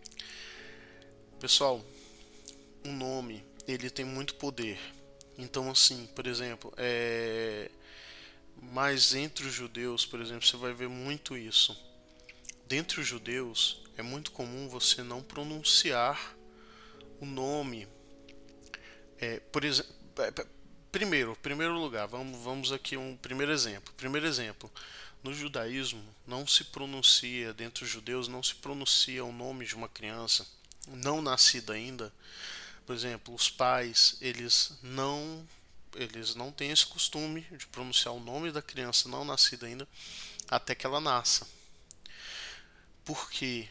Pessoal, 1.38 1.84
um 2.84 2.96
nome, 2.96 3.44
ele 3.66 3.90
tem 3.90 4.04
muito 4.04 4.34
poder. 4.34 4.78
Então, 5.36 5.70
assim, 5.70 6.06
por 6.14 6.26
exemplo, 6.26 6.72
é... 6.76 7.70
mas 8.60 9.14
entre 9.14 9.46
os 9.46 9.52
judeus, 9.52 10.06
por 10.06 10.20
exemplo, 10.20 10.46
você 10.46 10.56
vai 10.56 10.72
ver 10.72 10.88
muito 10.88 11.36
isso. 11.36 11.76
Dentre 12.66 13.00
os 13.00 13.06
judeus, 13.06 13.82
é 13.96 14.02
muito 14.02 14.30
comum 14.30 14.68
você 14.68 15.02
não 15.02 15.22
pronunciar 15.22 16.36
o 17.20 17.26
nome 17.26 17.86
é, 19.24 19.40
por 19.40 19.64
é, 19.64 19.72
primeiro, 20.92 21.36
primeiro 21.36 21.74
lugar, 21.74 22.06
vamos, 22.06 22.38
vamos 22.40 22.72
aqui 22.72 22.96
um 22.96 23.16
primeiro 23.16 23.52
exemplo. 23.52 23.92
Primeiro 23.96 24.26
exemplo, 24.26 24.70
no 25.22 25.32
judaísmo 25.32 26.02
não 26.26 26.46
se 26.46 26.64
pronuncia, 26.64 27.54
dentre 27.54 27.84
os 27.84 27.90
judeus 27.90 28.28
não 28.28 28.42
se 28.42 28.54
pronuncia 28.56 29.24
o 29.24 29.32
nome 29.32 29.64
de 29.64 29.74
uma 29.74 29.88
criança 29.88 30.46
não 30.88 31.22
nascida 31.22 31.72
ainda. 31.72 32.12
Por 32.86 32.94
exemplo, 32.94 33.34
os 33.34 33.48
pais, 33.48 34.16
eles 34.20 34.72
não 34.82 35.46
eles 35.96 36.34
não 36.34 36.50
têm 36.50 36.70
esse 36.70 36.84
costume 36.86 37.42
de 37.52 37.66
pronunciar 37.68 38.12
o 38.14 38.20
nome 38.20 38.50
da 38.50 38.60
criança 38.60 39.08
não 39.08 39.24
nascida 39.24 39.66
ainda 39.66 39.86
até 40.48 40.74
que 40.74 40.84
ela 40.84 41.00
nasça. 41.00 41.46
Porque 43.04 43.68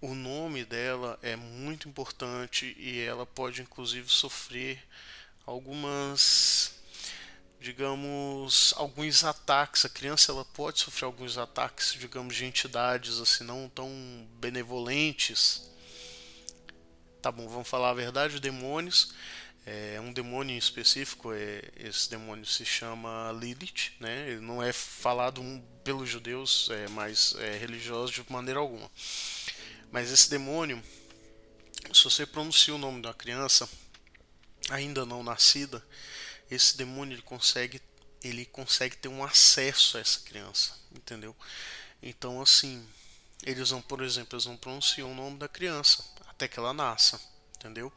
o 0.00 0.14
nome 0.14 0.64
dela 0.64 1.18
é 1.22 1.36
muito 1.36 1.88
importante 1.88 2.74
e 2.78 3.00
ela 3.00 3.26
pode 3.26 3.62
inclusive 3.62 4.10
sofrer 4.10 4.82
algumas 5.44 6.74
digamos 7.60 8.72
alguns 8.76 9.24
ataques. 9.24 9.84
A 9.84 9.88
criança 9.88 10.32
ela 10.32 10.44
pode 10.44 10.80
sofrer 10.80 11.06
alguns 11.06 11.36
ataques 11.38 11.94
digamos 11.98 12.34
de 12.36 12.44
entidades 12.44 13.18
assim 13.18 13.44
não 13.44 13.68
tão 13.68 13.90
benevolentes 14.40 15.68
tá 17.26 17.32
bom 17.32 17.48
vamos 17.48 17.66
falar 17.66 17.90
a 17.90 17.94
verdade 17.94 18.38
demônios. 18.38 19.12
É 19.66 20.00
um 20.00 20.12
demônio 20.12 20.54
em 20.54 20.58
específico 20.58 21.32
é, 21.32 21.60
esse 21.76 22.08
demônio 22.08 22.46
se 22.46 22.64
chama 22.64 23.32
Lilith 23.32 23.94
né? 23.98 24.30
Ele 24.30 24.40
não 24.40 24.62
é 24.62 24.72
falado 24.72 25.42
pelos 25.82 26.08
judeus 26.08 26.68
é, 26.70 26.86
mas 26.90 27.34
é 27.40 27.58
religioso 27.58 28.12
de 28.12 28.24
maneira 28.32 28.60
alguma. 28.60 28.88
Mas 29.90 30.12
esse 30.12 30.30
demônio, 30.30 30.80
se 31.92 32.04
você 32.04 32.24
pronuncia 32.24 32.72
o 32.72 32.78
nome 32.78 33.02
da 33.02 33.12
criança 33.12 33.68
ainda 34.70 35.04
não 35.04 35.24
nascida, 35.24 35.84
esse 36.48 36.76
demônio 36.76 37.16
ele 37.16 37.22
consegue 37.22 37.82
ele 38.22 38.46
consegue 38.46 38.96
ter 38.96 39.08
um 39.08 39.24
acesso 39.24 39.96
a 39.96 40.00
essa 40.00 40.20
criança, 40.20 40.78
entendeu? 40.94 41.34
Então 42.00 42.40
assim, 42.40 42.86
eles 43.42 43.72
não, 43.72 43.82
por 43.82 44.00
exemplo, 44.00 44.36
eles 44.36 44.46
não 44.46 44.56
pronunciam 44.56 45.10
o 45.10 45.14
nome 45.14 45.38
da 45.38 45.48
criança 45.48 46.14
até 46.36 46.46
que 46.46 46.58
ela 46.58 46.74
nasça, 46.74 47.18
entendeu? 47.56 47.90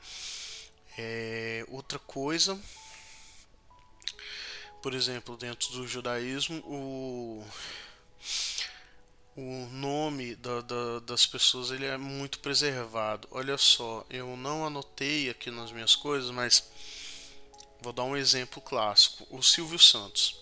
É, 0.98 1.65
outra 1.67 2.00
coisa, 2.00 2.60
por 4.81 4.93
exemplo, 4.93 5.36
dentro 5.36 5.69
do 5.74 5.88
judaísmo, 5.88 6.63
o 6.65 7.46
o 9.36 9.69
nome 9.72 10.36
da, 10.36 10.60
da, 10.60 11.00
das 11.00 11.25
pessoas 11.25 11.72
ele 11.72 11.86
é 11.86 11.98
muito 11.98 12.39
preservado. 12.39 13.25
Olha 13.31 13.58
só, 13.58 14.05
eu 14.10 14.36
não 14.36 14.65
anotei 14.65 15.29
aqui 15.29 15.50
nas 15.50 15.72
minhas 15.72 15.96
coisas, 15.96 16.29
mas 16.29 16.69
vou 17.79 17.93
dar 17.93 18.03
um 18.03 18.17
exemplo 18.17 18.62
clássico. 18.62 19.25
O 19.29 19.41
Silvio 19.41 19.79
Santos. 19.79 20.41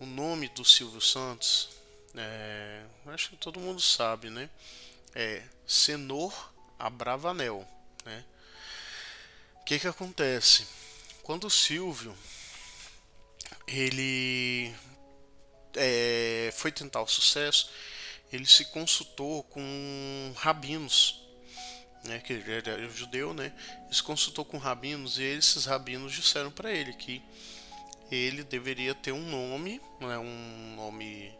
O 0.00 0.06
nome 0.06 0.48
do 0.48 0.64
Silvio 0.64 1.00
Santos, 1.00 1.68
é, 2.16 2.84
acho 3.06 3.30
que 3.30 3.36
todo 3.36 3.60
mundo 3.60 3.80
sabe, 3.80 4.30
né? 4.30 4.50
É 5.14 5.44
Senor 5.64 6.32
Abravanel, 6.78 7.66
né? 8.04 8.24
O 9.60 9.64
que 9.64 9.78
que 9.78 9.88
acontece? 9.88 10.66
Quando 11.22 11.46
o 11.46 11.50
Silvio 11.50 12.16
ele 13.66 14.74
é, 15.76 16.50
foi 16.54 16.72
tentar 16.72 17.02
o 17.02 17.06
sucesso, 17.06 17.70
ele 18.32 18.46
se 18.46 18.64
consultou 18.66 19.42
com 19.44 20.32
rabinos, 20.36 21.22
né, 22.04 22.18
que 22.20 22.32
ele 22.32 22.52
era 22.52 22.88
judeu, 22.90 23.34
né? 23.34 23.52
Ele 23.84 23.94
se 23.94 24.02
consultou 24.02 24.44
com 24.44 24.56
rabinos 24.56 25.18
e 25.18 25.22
esses 25.22 25.64
rabinos 25.66 26.12
disseram 26.12 26.50
para 26.50 26.72
ele 26.72 26.92
que 26.94 27.22
ele 28.10 28.42
deveria 28.42 28.94
ter 28.94 29.12
um 29.12 29.30
nome, 29.30 29.80
né, 30.00 30.18
um 30.18 30.74
nome 30.76 31.32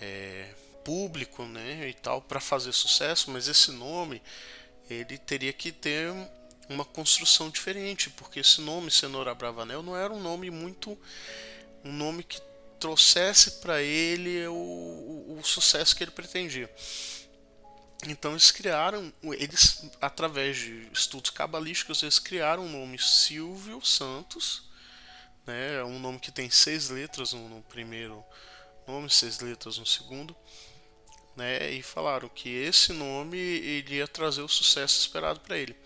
é, 0.00 0.54
público, 0.86 1.42
né, 1.44 1.88
e 1.88 1.94
tal, 1.94 2.22
para 2.22 2.38
fazer 2.38 2.72
sucesso, 2.72 3.28
mas 3.32 3.48
esse 3.48 3.72
nome 3.72 4.22
ele 4.88 5.18
teria 5.18 5.52
que 5.52 5.72
ter 5.72 6.12
uma 6.68 6.84
construção 6.84 7.50
diferente, 7.50 8.08
porque 8.10 8.38
esse 8.38 8.60
nome 8.60 8.88
Cenoura 8.88 9.34
Bravanel 9.34 9.82
não 9.82 9.96
era 9.96 10.12
um 10.12 10.20
nome 10.20 10.48
muito 10.48 10.96
um 11.84 11.92
nome 11.92 12.22
que 12.22 12.40
trouxesse 12.78 13.52
para 13.62 13.82
ele 13.82 14.46
o, 14.46 14.54
o, 14.54 15.38
o, 15.40 15.44
sucesso 15.44 15.94
que 15.96 16.04
ele 16.04 16.10
pretendia. 16.12 16.72
Então 18.06 18.32
eles 18.32 18.52
criaram, 18.52 19.12
eles 19.22 19.88
através 20.00 20.56
de 20.56 20.88
estudos 20.92 21.30
cabalísticos, 21.30 22.02
eles 22.02 22.20
criaram 22.20 22.64
o 22.64 22.68
nome 22.68 22.96
Silvio 22.98 23.84
Santos, 23.84 24.62
né, 25.44 25.82
um 25.82 25.98
nome 25.98 26.20
que 26.20 26.30
tem 26.30 26.48
seis 26.48 26.90
letras 26.90 27.32
no, 27.32 27.48
no 27.48 27.62
primeiro 27.62 28.24
nome, 28.86 29.10
seis 29.10 29.40
letras 29.40 29.78
no 29.78 29.86
segundo, 29.86 30.36
né, 31.36 31.70
e 31.70 31.82
falaram 31.82 32.28
que 32.28 32.48
esse 32.48 32.92
nome 32.92 33.36
iria 33.36 34.08
trazer 34.08 34.42
o 34.42 34.48
sucesso 34.48 35.00
esperado 35.00 35.40
para 35.40 35.58
ele. 35.58 35.76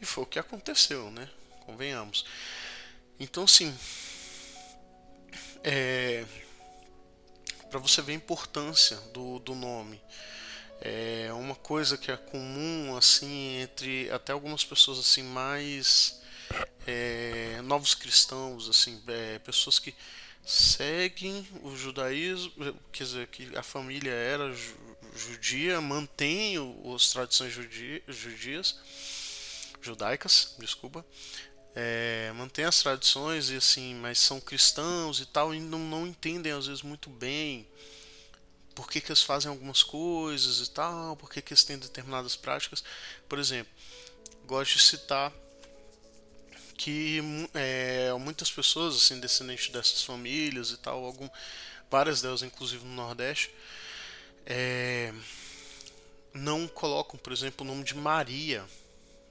E 0.00 0.06
foi 0.06 0.24
o 0.24 0.26
que 0.26 0.38
aconteceu, 0.38 1.10
né? 1.10 1.28
Convenhamos. 1.66 2.24
Então, 3.20 3.46
sim, 3.46 3.72
é, 5.62 6.24
para 7.70 7.78
você 7.78 8.02
ver 8.02 8.12
a 8.12 8.16
importância 8.16 8.96
do, 9.12 9.38
do 9.38 9.54
nome. 9.54 10.00
é 10.80 11.32
uma 11.32 11.54
coisa 11.54 11.96
que 11.96 12.10
é 12.10 12.16
comum 12.16 12.96
assim 12.96 13.60
entre 13.60 14.10
até 14.10 14.32
algumas 14.32 14.64
pessoas 14.64 14.98
assim 14.98 15.22
mais 15.22 16.20
é, 16.86 17.60
novos 17.62 17.94
cristãos 17.94 18.68
assim 18.68 19.00
é, 19.08 19.38
pessoas 19.38 19.78
que 19.78 19.94
seguem 20.44 21.46
o 21.62 21.76
judaísmo 21.76 22.52
quer 22.90 23.04
dizer 23.04 23.26
que 23.28 23.56
a 23.56 23.62
família 23.62 24.10
era 24.10 24.54
judia 25.14 25.80
mantém 25.80 26.56
as 26.94 27.10
tradições 27.10 27.52
judias 27.52 28.78
judaicas 29.80 30.54
desculpa 30.58 31.04
é, 31.74 32.32
mantém 32.34 32.64
as 32.64 32.82
tradições 32.82 33.50
e 33.50 33.56
assim 33.56 33.94
mas 33.94 34.18
são 34.18 34.40
cristãos 34.40 35.20
e 35.20 35.26
tal 35.26 35.54
e 35.54 35.60
não, 35.60 35.78
não 35.78 36.06
entendem 36.06 36.52
às 36.52 36.66
vezes 36.66 36.82
muito 36.82 37.08
bem 37.08 37.66
por 38.74 38.90
que, 38.90 39.00
que 39.00 39.10
eles 39.10 39.22
fazem 39.22 39.50
algumas 39.50 39.82
coisas 39.82 40.66
e 40.66 40.70
tal, 40.70 41.16
por 41.16 41.30
que, 41.30 41.42
que 41.42 41.52
eles 41.52 41.64
têm 41.64 41.78
determinadas 41.78 42.36
práticas. 42.36 42.82
Por 43.28 43.38
exemplo, 43.38 43.72
gosto 44.46 44.76
de 44.76 44.82
citar 44.82 45.32
que 46.76 47.20
é, 47.54 48.12
muitas 48.18 48.50
pessoas, 48.50 48.96
assim, 48.96 49.20
descendentes 49.20 49.68
dessas 49.70 50.02
famílias 50.02 50.70
e 50.70 50.76
tal, 50.78 51.04
algum, 51.04 51.28
várias 51.90 52.22
delas, 52.22 52.42
inclusive 52.42 52.84
no 52.84 52.94
Nordeste, 52.94 53.50
é, 54.46 55.12
não 56.32 56.66
colocam, 56.66 57.18
por 57.18 57.32
exemplo, 57.32 57.64
o 57.64 57.68
nome 57.68 57.84
de 57.84 57.94
Maria 57.94 58.64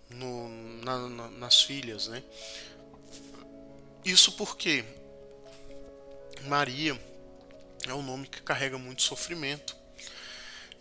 no, 0.10 0.50
na, 0.84 1.10
na, 1.10 1.30
nas 1.30 1.62
filhas, 1.64 2.08
né? 2.08 2.24
Isso 4.04 4.32
porque 4.34 4.84
Maria 6.44 7.00
é 7.88 7.94
um 7.94 8.02
nome 8.02 8.28
que 8.28 8.42
carrega 8.42 8.78
muito 8.78 9.02
sofrimento. 9.02 9.76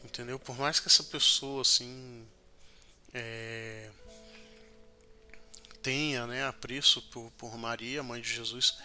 Entendeu? 0.05 0.39
Por 0.39 0.59
mais 0.59 0.81
que 0.81 0.89
essa 0.89 1.05
pessoa 1.05 1.63
assim 1.63 2.27
é, 3.13 3.91
tenha 5.83 6.27
né, 6.27 6.47
apreço 6.47 7.03
por, 7.03 7.31
por 7.33 7.57
Maria, 7.57 8.03
mãe 8.03 8.21
de 8.21 8.33
Jesus, 8.33 8.79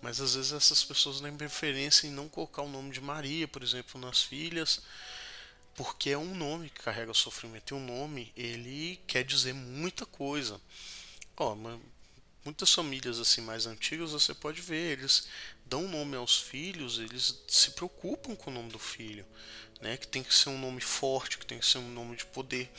mas 0.00 0.20
às 0.20 0.34
vezes 0.34 0.52
essas 0.52 0.84
pessoas 0.84 1.20
têm 1.20 1.36
preferência 1.36 2.06
em 2.06 2.10
não 2.10 2.28
colocar 2.28 2.62
o 2.62 2.68
nome 2.68 2.92
de 2.92 3.00
Maria, 3.00 3.48
por 3.48 3.62
exemplo, 3.62 4.00
nas 4.00 4.22
filhas, 4.22 4.82
porque 5.74 6.10
é 6.10 6.18
um 6.18 6.34
nome 6.34 6.70
que 6.70 6.82
carrega 6.82 7.12
sofrimento. 7.14 7.72
E 7.72 7.76
um 7.76 7.84
nome, 7.84 8.32
ele 8.36 9.00
quer 9.06 9.24
dizer 9.24 9.52
muita 9.52 10.06
coisa. 10.06 10.60
Ó, 11.36 11.56
muitas 12.44 12.72
famílias 12.72 13.18
assim 13.18 13.40
mais 13.40 13.66
antigas 13.66 14.12
você 14.12 14.34
pode 14.34 14.60
ver 14.60 14.98
eles 14.98 15.26
dão 15.64 15.88
nome 15.88 16.14
aos 16.14 16.38
filhos 16.38 16.98
eles 16.98 17.42
se 17.48 17.70
preocupam 17.70 18.36
com 18.36 18.50
o 18.50 18.54
nome 18.54 18.70
do 18.70 18.78
filho 18.78 19.24
né 19.80 19.96
que 19.96 20.06
tem 20.06 20.22
que 20.22 20.34
ser 20.34 20.50
um 20.50 20.58
nome 20.58 20.80
forte 20.80 21.38
que 21.38 21.46
tem 21.46 21.58
que 21.58 21.66
ser 21.66 21.78
um 21.78 21.90
nome 21.90 22.16
de 22.16 22.26
poder 22.26 22.70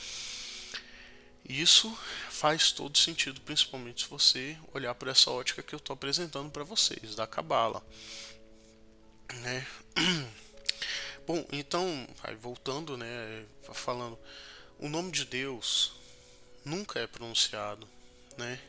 isso 1.48 1.96
faz 2.30 2.72
todo 2.72 2.98
sentido 2.98 3.40
principalmente 3.42 4.04
se 4.04 4.10
você 4.10 4.58
olhar 4.74 4.96
por 4.96 5.08
essa 5.08 5.30
ótica 5.32 5.62
que 5.62 5.74
eu 5.74 5.78
estou 5.78 5.94
apresentando 5.94 6.50
para 6.50 6.64
vocês 6.64 7.16
da 7.16 7.28
cabala 7.28 7.86
né 9.36 9.66
bom 11.28 11.46
então 11.52 12.08
voltando 12.42 12.98
né 12.98 13.46
falando 13.74 14.18
o 14.80 14.90
nome 14.90 15.12
de 15.12 15.26
Deus 15.26 15.94
nunca 16.64 17.00
é 17.00 17.08
pronunciado 17.08 17.88
né 18.38 18.60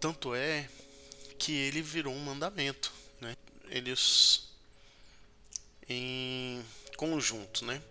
tanto 0.00 0.34
é 0.34 0.68
que 1.38 1.52
ele 1.52 1.82
virou 1.82 2.14
um 2.14 2.20
mandamento, 2.20 2.92
né? 3.20 3.36
Eles 3.68 4.48
em 5.88 6.64
conjunto, 6.96 7.64
né? 7.64 7.82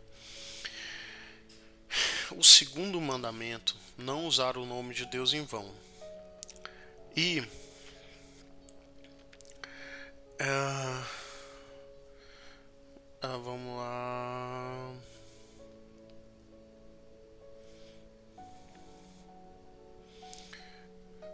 O 2.36 2.43
segundo 2.43 2.99
mandamento, 3.02 3.75
não 3.97 4.25
usar 4.25 4.58
o 4.58 4.65
nome 4.65 4.93
de 4.93 5.06
Deus 5.06 5.34
em 5.34 5.43
vão. 5.43 5.73
E 7.15 7.41
uh, 10.39 11.06
uh, 13.23 13.39
vamos 13.43 13.78
lá. 13.78 14.93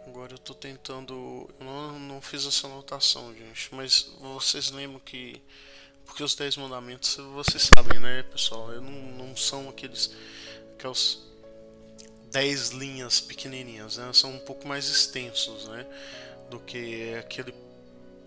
Agora 0.06 0.34
eu 0.34 0.38
tô 0.38 0.54
tentando. 0.54 1.48
Eu 1.60 1.64
não, 1.64 1.98
não 1.98 2.22
fiz 2.22 2.46
essa 2.46 2.66
anotação, 2.66 3.34
gente. 3.34 3.74
Mas 3.74 4.10
vocês 4.20 4.70
lembram 4.70 5.00
que. 5.00 5.42
Porque 6.04 6.22
os 6.22 6.34
10 6.34 6.56
mandamentos, 6.56 7.16
vocês 7.34 7.68
sabem, 7.74 7.98
né, 7.98 8.22
pessoal? 8.22 8.72
Eu 8.72 8.80
não, 8.80 8.92
não 8.92 9.36
são 9.36 9.68
aqueles. 9.68 10.12
Aquelas 10.76 11.18
10 12.30 12.70
linhas 12.70 13.20
pequenininhas, 13.20 13.96
né? 13.96 14.12
São 14.12 14.32
um 14.32 14.38
pouco 14.38 14.68
mais 14.68 14.88
extensos, 14.88 15.66
né? 15.68 15.86
Do 16.50 16.60
que 16.60 17.14
aquele, 17.14 17.54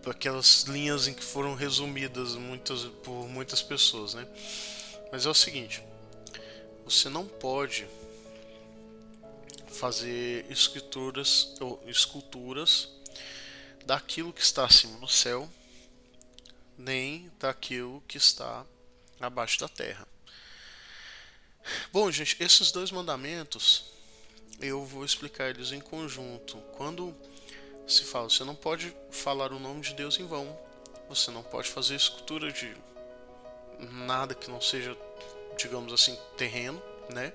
aquelas 0.06 0.64
linhas 0.64 1.08
em 1.08 1.14
que 1.14 1.24
foram 1.24 1.54
resumidas 1.54 2.36
muitas, 2.36 2.84
por 3.04 3.28
muitas 3.28 3.62
pessoas, 3.62 4.16
né? 4.16 4.28
Mas 5.12 5.26
é 5.26 5.30
o 5.30 5.34
seguinte: 5.34 5.84
você 6.84 7.08
não 7.08 7.28
pode 7.28 7.88
fazer 9.68 10.46
escrituras 10.50 11.56
ou 11.60 11.82
esculturas 11.86 12.90
daquilo 13.86 14.34
que 14.34 14.42
está 14.42 14.66
acima 14.66 14.98
no 14.98 15.08
céu, 15.08 15.48
nem 16.78 17.32
daquilo 17.40 18.04
que 18.08 18.18
está 18.18 18.66
abaixo 19.20 19.60
da 19.60 19.68
terra. 19.68 20.08
Bom, 21.92 22.10
gente, 22.12 22.36
esses 22.40 22.72
dois 22.72 22.92
mandamentos 22.92 23.86
eu 24.60 24.86
vou 24.86 25.06
explicar 25.06 25.50
eles 25.50 25.72
em 25.72 25.80
conjunto. 25.80 26.58
Quando 26.74 27.16
se 27.88 28.04
fala, 28.04 28.30
você 28.30 28.44
não 28.44 28.56
pode 28.56 28.96
falar 29.10 29.52
o 29.52 29.60
nome 29.60 29.82
de 29.82 29.94
Deus 29.94 30.20
em 30.20 30.28
vão, 30.28 30.58
você 31.08 31.32
não 31.32 31.42
pode 31.42 31.70
fazer 31.70 31.96
escultura 31.96 32.52
de 32.52 32.76
nada 33.80 34.36
que 34.36 34.50
não 34.50 34.62
seja, 34.62 34.96
digamos 35.58 35.92
assim, 35.94 36.18
terreno, 36.38 36.82
né? 37.10 37.34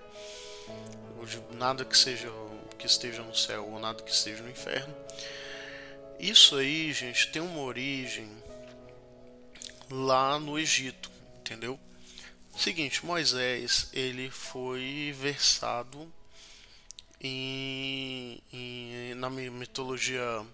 nada 1.52 1.84
que 1.84 1.96
seja 1.96 2.30
que 2.78 2.86
esteja 2.86 3.22
no 3.22 3.34
céu 3.34 3.66
ou 3.70 3.80
nada 3.80 4.02
que 4.02 4.10
esteja 4.10 4.42
no 4.42 4.50
inferno. 4.50 4.94
Isso 6.18 6.56
aí, 6.56 6.92
gente, 6.92 7.30
tem 7.32 7.40
uma 7.40 7.60
origem 7.60 8.30
lá 9.90 10.38
no 10.38 10.58
Egito, 10.58 11.10
entendeu? 11.38 11.78
Seguinte, 12.56 13.04
Moisés 13.04 13.88
ele 13.92 14.30
foi 14.30 15.14
versado 15.18 16.10
em, 17.20 18.40
em 18.52 19.14
na 19.14 19.28
mitologia 19.28 20.46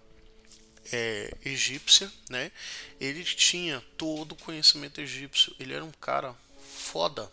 é, 0.91 1.33
egípcia, 1.45 2.11
né? 2.29 2.51
Ele 2.99 3.23
tinha 3.23 3.81
todo 3.97 4.31
o 4.31 4.35
conhecimento 4.35 4.99
egípcio. 4.99 5.55
Ele 5.59 5.73
era 5.73 5.85
um 5.85 5.91
cara 5.91 6.35
foda. 6.59 7.31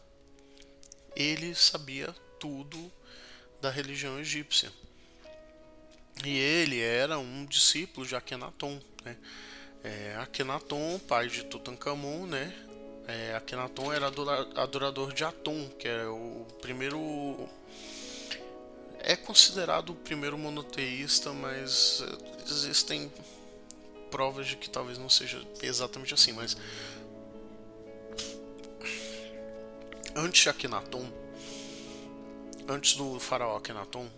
Ele 1.17 1.55
sabia 1.55 2.15
tudo 2.39 2.93
da 3.61 3.71
religião 3.71 4.19
egípcia. 4.21 4.71
E 6.25 6.37
ele 6.37 6.81
era 6.81 7.19
um 7.19 7.47
discípulo 7.47 8.07
de 8.07 8.15
Akhenaton. 8.15 8.81
Né? 9.05 9.17
É, 9.83 10.17
Akhenaton, 10.17 10.99
pai 11.01 11.29
de 11.29 11.45
Tutankhamon, 11.45 12.27
né? 12.27 12.68
Akhenaton 13.39 13.93
era 13.93 14.07
adorador 14.57 15.13
de 15.13 15.25
Atum, 15.25 15.69
que 15.79 15.89
é 15.89 16.07
o 16.07 16.47
primeiro. 16.61 17.49
É 19.01 19.17
considerado 19.17 19.91
o 19.91 19.95
primeiro 19.95 20.37
monoteísta, 20.37 21.33
mas 21.33 22.03
existem 22.47 23.11
provas 24.11 24.47
de 24.47 24.57
que 24.57 24.69
talvez 24.69 24.99
não 24.99 25.09
seja 25.09 25.43
exatamente 25.63 26.13
assim. 26.13 26.33
Mas 26.33 26.57
antes 30.15 30.43
de 30.43 30.49
Akhenaton, 30.49 31.11
antes 32.69 32.95
do 32.95 33.19
faraó 33.19 33.57
Akhenaton, 33.57 34.09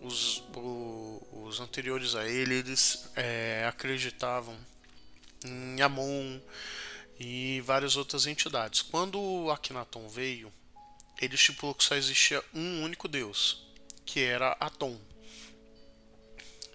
os, 0.00 0.44
o, 0.54 1.20
os 1.32 1.60
anteriores 1.60 2.14
a 2.14 2.28
ele, 2.28 2.54
eles 2.54 3.08
é, 3.16 3.64
acreditavam 3.66 4.56
em 5.44 5.80
Amon 5.80 6.38
e 7.18 7.60
várias 7.62 7.96
outras 7.96 8.26
entidades. 8.26 8.82
Quando 8.82 9.50
Akhenaton 9.50 10.08
veio, 10.08 10.52
ele 11.20 11.34
estipulou 11.34 11.74
que 11.74 11.84
só 11.84 11.94
existia 11.96 12.42
um 12.54 12.82
único 12.82 13.08
deus, 13.08 13.66
que 14.04 14.20
era 14.20 14.52
Atom. 14.60 14.98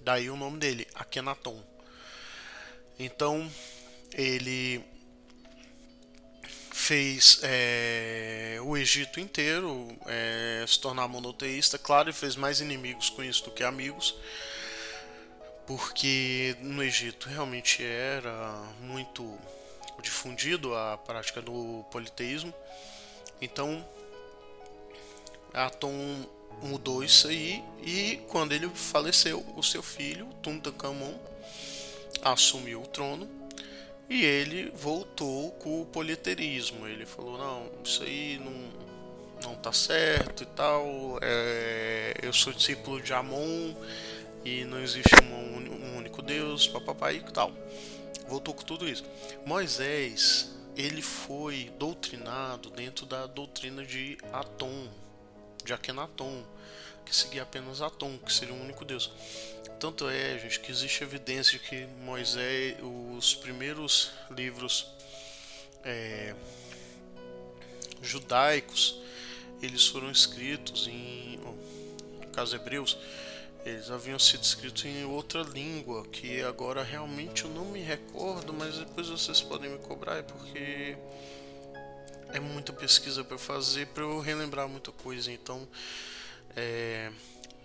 Daí 0.02 0.30
o 0.30 0.36
nome 0.36 0.60
dele, 0.60 0.88
Akhenaton. 0.96 1.64
Então, 3.00 3.50
ele 4.12 4.84
fez 6.74 7.40
é, 7.44 8.58
o 8.62 8.76
Egito 8.76 9.20
inteiro 9.20 9.88
é, 10.06 10.66
se 10.68 10.80
tornar 10.80 11.08
monoteísta, 11.08 11.78
claro, 11.78 12.10
e 12.10 12.14
fez 12.14 12.36
mais 12.36 12.60
inimigos 12.60 13.10
com 13.10 13.24
isso 13.24 13.46
do 13.46 13.52
que 13.52 13.64
amigos, 13.64 14.14
porque 15.66 16.58
no 16.60 16.84
Egito 16.84 17.30
realmente 17.30 17.82
era 17.82 18.52
muito 18.82 19.40
difundido 20.04 20.76
a 20.76 20.98
prática 20.98 21.42
do 21.42 21.84
politeísmo. 21.90 22.54
Então, 23.42 23.84
Atom 25.54 26.28
mudou 26.62 27.04
isso 27.04 27.28
aí 27.28 27.64
e 27.82 28.18
quando 28.28 28.52
ele 28.52 28.70
faleceu, 28.70 29.44
o 29.56 29.64
seu 29.64 29.82
filho, 29.82 30.28
Tutankhamon, 30.44 31.18
assumiu 32.22 32.82
o 32.82 32.88
trono 32.88 33.28
e 34.10 34.24
ele 34.24 34.72
voltou 34.76 35.52
com 35.54 35.82
o 35.82 35.86
politeísmo. 35.86 36.88
Ele 36.88 37.06
falou: 37.06 37.38
não, 37.38 37.72
isso 37.84 38.04
aí 38.04 38.40
não 38.40 38.84
não 39.44 39.56
tá 39.56 39.74
certo 39.74 40.44
e 40.44 40.46
tal. 40.46 41.20
É, 41.22 42.14
eu 42.22 42.32
sou 42.32 42.54
discípulo 42.54 43.02
de 43.02 43.14
Amon 43.14 43.74
e 44.46 44.64
não 44.66 44.80
existe 44.80 45.16
um, 45.22 45.58
um 45.58 45.98
único 45.98 46.22
Deus, 46.22 46.68
papai 46.68 47.18
e 47.18 47.32
tal. 47.32 47.52
Voltou 48.28 48.54
com 48.54 48.64
tudo 48.64 48.88
isso. 48.88 49.04
Moisés, 49.46 50.52
ele 50.76 51.02
foi 51.02 51.72
doutrinado 51.78 52.70
dentro 52.70 53.06
da 53.06 53.28
doutrina 53.28 53.86
de 53.86 54.18
Atom, 54.32 54.90
de 55.64 55.74
Akenaton, 55.74 56.44
que 57.06 57.16
seguia 57.16 57.44
apenas 57.44 57.82
Atom, 57.82 58.18
que 58.18 58.34
seria 58.34 58.54
um 58.54 58.62
único 58.62 58.86
Deus. 58.86 59.12
Tanto 59.80 60.10
é, 60.10 60.40
gente, 60.40 60.60
que 60.60 60.72
existe 60.72 61.04
evidência 61.04 61.60
de 61.60 61.66
que 61.66 61.86
Moisés, 62.04 62.78
os 63.18 63.36
primeiros 63.36 64.12
livros 64.32 64.88
é, 65.84 66.34
judaicos, 68.02 69.00
eles 69.62 69.88
foram 69.88 70.10
escritos 70.10 70.88
em, 70.88 71.38
no 72.22 72.28
caso 72.32 72.56
hebreus, 72.56 72.98
eles 73.66 73.90
haviam 73.90 74.20
sido 74.20 74.44
escritos 74.44 74.84
em 74.86 75.06
outra 75.06 75.42
língua, 75.42 76.06
que 76.08 76.42
agora 76.42 76.84
realmente 76.84 77.46
eu 77.46 77.50
não 77.50 77.66
me 77.66 77.82
recordo, 77.82 78.54
mas 78.54 78.78
depois 78.78 79.08
vocês 79.08 79.42
podem 79.42 79.70
me 79.70 79.80
cobrar, 79.80 80.18
é 80.18 80.22
porque 80.22 80.98
é 82.34 82.40
muita 82.40 82.74
pesquisa 82.74 83.24
para 83.24 83.38
fazer 83.38 83.88
para 83.88 84.04
eu 84.04 84.20
relembrar 84.20 84.68
muita 84.68 84.92
coisa. 84.92 85.32
Então, 85.32 85.68
é, 86.56 87.12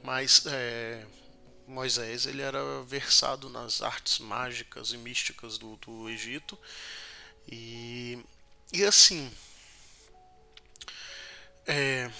mas 0.02 0.44
é, 0.46 1.04
Moisés 1.66 2.26
ele 2.26 2.42
era 2.42 2.82
versado 2.84 3.48
nas 3.50 3.82
artes 3.82 4.18
mágicas 4.18 4.92
e 4.92 4.96
místicas 4.96 5.58
do, 5.58 5.76
do 5.76 6.08
Egito 6.08 6.58
e, 7.46 8.18
e 8.72 8.84
assim 8.84 9.30
é, 11.66 12.10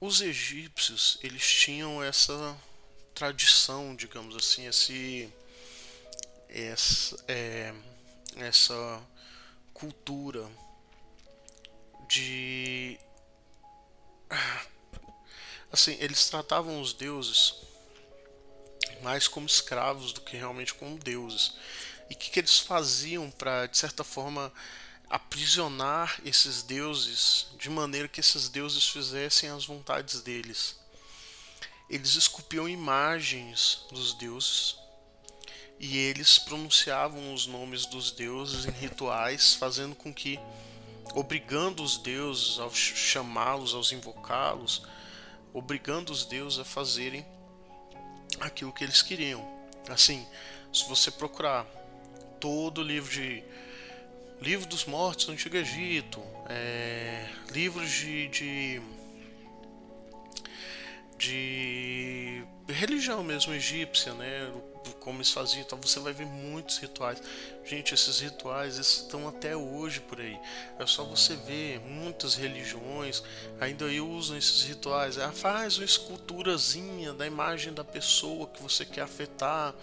os 0.00 0.22
egípcios 0.22 1.18
eles 1.22 1.46
tinham 1.46 2.02
essa 2.02 2.56
tradição, 3.14 3.94
digamos 3.94 4.34
assim, 4.34 4.66
esse, 4.66 5.30
essa, 6.48 7.22
é, 7.28 7.74
essa 8.36 9.02
cultura 9.74 10.50
de 12.08 12.98
assim 15.70 15.96
eles 16.00 16.28
tratavam 16.28 16.80
os 16.80 16.92
deuses 16.92 17.54
mais 19.02 19.28
como 19.28 19.46
escravos 19.46 20.12
do 20.12 20.20
que 20.20 20.36
realmente 20.36 20.74
como 20.74 20.98
deuses. 20.98 21.52
E 22.08 22.14
o 22.14 22.16
que, 22.16 22.30
que 22.30 22.40
eles 22.40 22.58
faziam 22.58 23.30
para 23.30 23.66
de 23.66 23.78
certa 23.78 24.02
forma 24.02 24.52
aprisionar 25.10 26.20
esses 26.24 26.62
deuses 26.62 27.48
de 27.58 27.68
maneira 27.68 28.06
que 28.06 28.20
esses 28.20 28.48
deuses 28.48 28.88
fizessem 28.88 29.50
as 29.50 29.66
vontades 29.66 30.22
deles. 30.22 30.78
Eles 31.88 32.14
esculpiam 32.14 32.68
imagens 32.68 33.84
dos 33.90 34.14
deuses 34.14 34.76
e 35.80 35.98
eles 35.98 36.38
pronunciavam 36.38 37.34
os 37.34 37.48
nomes 37.48 37.86
dos 37.86 38.12
deuses 38.12 38.66
em 38.66 38.70
rituais, 38.70 39.54
fazendo 39.54 39.96
com 39.96 40.14
que, 40.14 40.38
obrigando 41.14 41.82
os 41.82 41.98
deuses 41.98 42.60
a 42.60 42.70
chamá-los, 42.70 43.74
aos 43.74 43.90
invocá-los, 43.90 44.82
obrigando 45.52 46.12
os 46.12 46.24
deuses 46.24 46.60
a 46.60 46.64
fazerem 46.64 47.26
aquilo 48.38 48.72
que 48.72 48.84
eles 48.84 49.02
queriam. 49.02 49.44
Assim, 49.88 50.24
se 50.72 50.88
você 50.88 51.10
procurar 51.10 51.64
todo 52.38 52.82
o 52.82 52.84
livro 52.84 53.10
de 53.10 53.42
Livro 54.40 54.66
dos 54.66 54.86
Mortos 54.86 55.26
do 55.26 55.32
Antigo 55.32 55.54
Egito, 55.54 56.18
é, 56.48 57.28
livros 57.52 57.90
de, 57.90 58.26
de, 58.28 58.82
de 61.18 62.42
religião 62.66 63.22
mesmo 63.22 63.52
egípcia, 63.52 64.14
né? 64.14 64.50
Como 64.98 65.18
eles 65.18 65.30
faziam, 65.30 65.60
então 65.60 65.78
você 65.78 66.00
vai 66.00 66.14
ver 66.14 66.24
muitos 66.24 66.78
rituais. 66.78 67.22
Gente, 67.66 67.92
esses 67.92 68.20
rituais 68.20 68.78
estão 68.78 69.28
até 69.28 69.54
hoje 69.54 70.00
por 70.00 70.18
aí. 70.18 70.38
É 70.78 70.86
só 70.86 71.04
você 71.04 71.36
ver 71.36 71.78
muitas 71.80 72.34
religiões 72.34 73.22
ainda 73.60 73.84
usam 73.84 74.38
esses 74.38 74.62
rituais. 74.62 75.18
Ah, 75.18 75.32
faz 75.32 75.76
uma 75.76 75.84
esculturazinha 75.84 77.12
da 77.12 77.26
imagem 77.26 77.74
da 77.74 77.84
pessoa 77.84 78.46
que 78.46 78.62
você 78.62 78.86
quer 78.86 79.02
afetar 79.02 79.74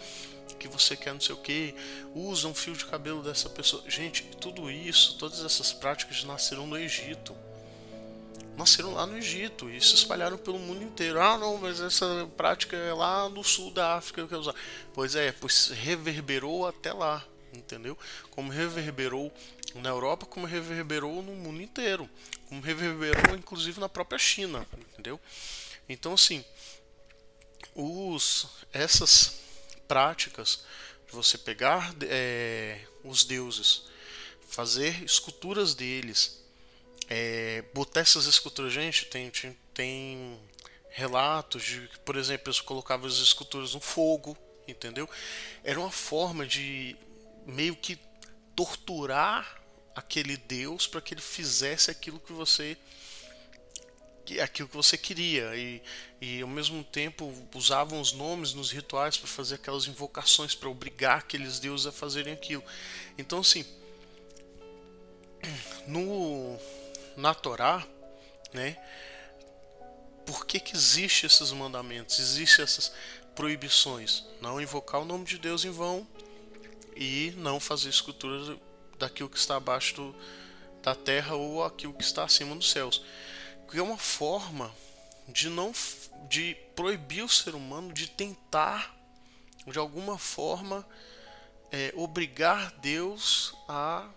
que 0.57 0.67
você 0.67 0.95
quer 0.95 1.13
não 1.13 1.21
sei 1.21 1.35
o 1.35 1.37
que, 1.37 1.73
usa 2.13 2.47
um 2.47 2.53
fio 2.53 2.73
de 2.73 2.85
cabelo 2.85 3.23
dessa 3.23 3.49
pessoa. 3.49 3.83
Gente, 3.87 4.23
tudo 4.39 4.69
isso, 4.69 5.17
todas 5.17 5.43
essas 5.43 5.71
práticas 5.71 6.23
nasceram 6.23 6.67
no 6.67 6.77
Egito. 6.77 7.35
Nasceram 8.57 8.93
lá 8.93 9.05
no 9.05 9.17
Egito 9.17 9.69
e 9.69 9.79
se 9.79 9.93
espalharam 9.93 10.37
pelo 10.37 10.57
mundo 10.57 10.83
inteiro. 10.83 11.21
Ah, 11.21 11.37
não, 11.37 11.57
mas 11.57 11.79
essa 11.79 12.27
prática 12.35 12.75
é 12.75 12.93
lá 12.93 13.29
no 13.29 13.43
sul 13.43 13.71
da 13.71 13.95
África. 13.95 14.21
Eu 14.21 14.27
quero 14.27 14.41
usar. 14.41 14.55
Pois 14.93 15.15
é, 15.15 15.31
pois 15.31 15.67
reverberou 15.67 16.67
até 16.67 16.91
lá, 16.91 17.23
entendeu? 17.53 17.95
Como 18.31 18.51
reverberou 18.51 19.31
na 19.75 19.89
Europa, 19.89 20.25
como 20.25 20.47
reverberou 20.47 21.21
no 21.21 21.33
mundo 21.33 21.61
inteiro, 21.61 22.09
como 22.49 22.61
reverberou 22.61 23.35
inclusive 23.35 23.79
na 23.79 23.87
própria 23.87 24.17
China, 24.17 24.65
entendeu? 24.89 25.19
Então, 25.87 26.13
assim, 26.13 26.43
os 27.75 28.47
essas 28.73 29.46
práticas 29.87 30.63
de 31.07 31.13
você 31.13 31.37
pegar 31.37 31.95
é, 32.03 32.81
os 33.03 33.23
deuses, 33.23 33.83
fazer 34.49 35.03
esculturas 35.03 35.73
deles, 35.73 36.43
é, 37.09 37.63
botar 37.73 38.01
essas 38.01 38.25
esculturas. 38.25 38.73
Gente, 38.73 39.05
tem, 39.05 39.29
tem, 39.29 39.57
tem 39.73 40.39
relatos 40.89 41.63
de 41.63 41.87
que, 41.87 41.99
por 41.99 42.15
exemplo, 42.15 42.49
eles 42.49 42.61
colocavam 42.61 43.07
as 43.07 43.15
esculturas 43.15 43.73
no 43.73 43.79
fogo, 43.79 44.37
entendeu? 44.67 45.09
Era 45.63 45.79
uma 45.79 45.91
forma 45.91 46.45
de 46.45 46.95
meio 47.45 47.75
que 47.75 47.97
torturar 48.55 49.61
aquele 49.95 50.37
deus 50.37 50.87
para 50.87 51.01
que 51.01 51.13
ele 51.13 51.21
fizesse 51.21 51.89
aquilo 51.89 52.19
que 52.19 52.33
você 52.33 52.77
aquilo 54.41 54.67
que 54.67 54.75
você 54.75 54.97
queria 54.97 55.55
e, 55.55 55.81
e 56.21 56.41
ao 56.41 56.47
mesmo 56.47 56.83
tempo 56.83 57.33
usavam 57.55 57.99
os 58.01 58.11
nomes 58.11 58.53
nos 58.53 58.71
rituais 58.71 59.17
para 59.17 59.27
fazer 59.27 59.55
aquelas 59.55 59.87
invocações 59.87 60.53
para 60.53 60.69
obrigar 60.69 61.19
aqueles 61.19 61.59
deuses 61.59 61.87
a 61.87 61.91
fazerem 61.91 62.33
aquilo. 62.33 62.63
Então 63.17 63.39
assim, 63.39 63.65
no 65.87 66.57
na 67.15 67.33
Torá, 67.33 67.85
né? 68.53 68.77
Por 70.25 70.45
que 70.45 70.59
que 70.59 70.75
existe 70.75 71.25
esses 71.25 71.51
mandamentos? 71.51 72.19
Existem 72.19 72.63
essas 72.63 72.91
proibições? 73.33 74.25
Não 74.41 74.61
invocar 74.61 75.01
o 75.01 75.05
nome 75.05 75.25
de 75.25 75.37
Deus 75.37 75.63
em 75.63 75.71
vão 75.71 76.05
e 76.95 77.33
não 77.37 77.59
fazer 77.59 77.89
escultura 77.89 78.57
daquilo 78.99 79.29
que 79.29 79.37
está 79.37 79.55
abaixo 79.55 79.95
do, 79.95 80.15
da 80.83 80.93
terra 80.93 81.35
ou 81.35 81.63
aquilo 81.63 81.93
que 81.93 82.03
está 82.03 82.23
acima 82.23 82.55
dos 82.55 82.69
céus 82.69 83.01
que 83.69 83.77
é 83.77 83.81
uma 83.81 83.97
forma 83.97 84.73
de 85.27 85.49
não 85.49 85.73
de 86.29 86.55
proibir 86.75 87.23
o 87.23 87.29
ser 87.29 87.55
humano 87.55 87.93
de 87.93 88.07
tentar 88.07 88.95
de 89.65 89.77
alguma 89.77 90.17
forma 90.17 90.87
é, 91.71 91.91
obrigar 91.95 92.71
Deus 92.79 93.53
a 93.67 94.09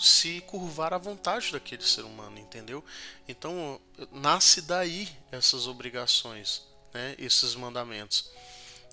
se 0.00 0.40
curvar 0.42 0.92
à 0.92 0.98
vontade 0.98 1.52
daquele 1.52 1.84
ser 1.84 2.02
humano, 2.02 2.38
entendeu? 2.38 2.84
Então 3.28 3.80
nasce 4.10 4.62
daí 4.62 5.08
essas 5.30 5.66
obrigações, 5.66 6.62
né? 6.92 7.14
Esses 7.18 7.54
mandamentos. 7.54 8.30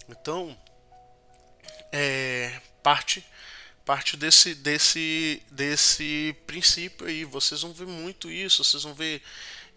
Então 0.09 0.57
é, 1.91 2.61
parte 2.83 3.25
parte 3.85 4.15
desse 4.15 4.53
desse 4.55 5.41
desse 5.49 6.35
princípio 6.45 7.07
aí. 7.07 7.23
Vocês 7.23 7.61
vão 7.61 7.73
ver 7.73 7.87
muito 7.87 8.29
isso. 8.29 8.63
Vocês 8.63 8.83
vão 8.83 8.93
ver 8.93 9.21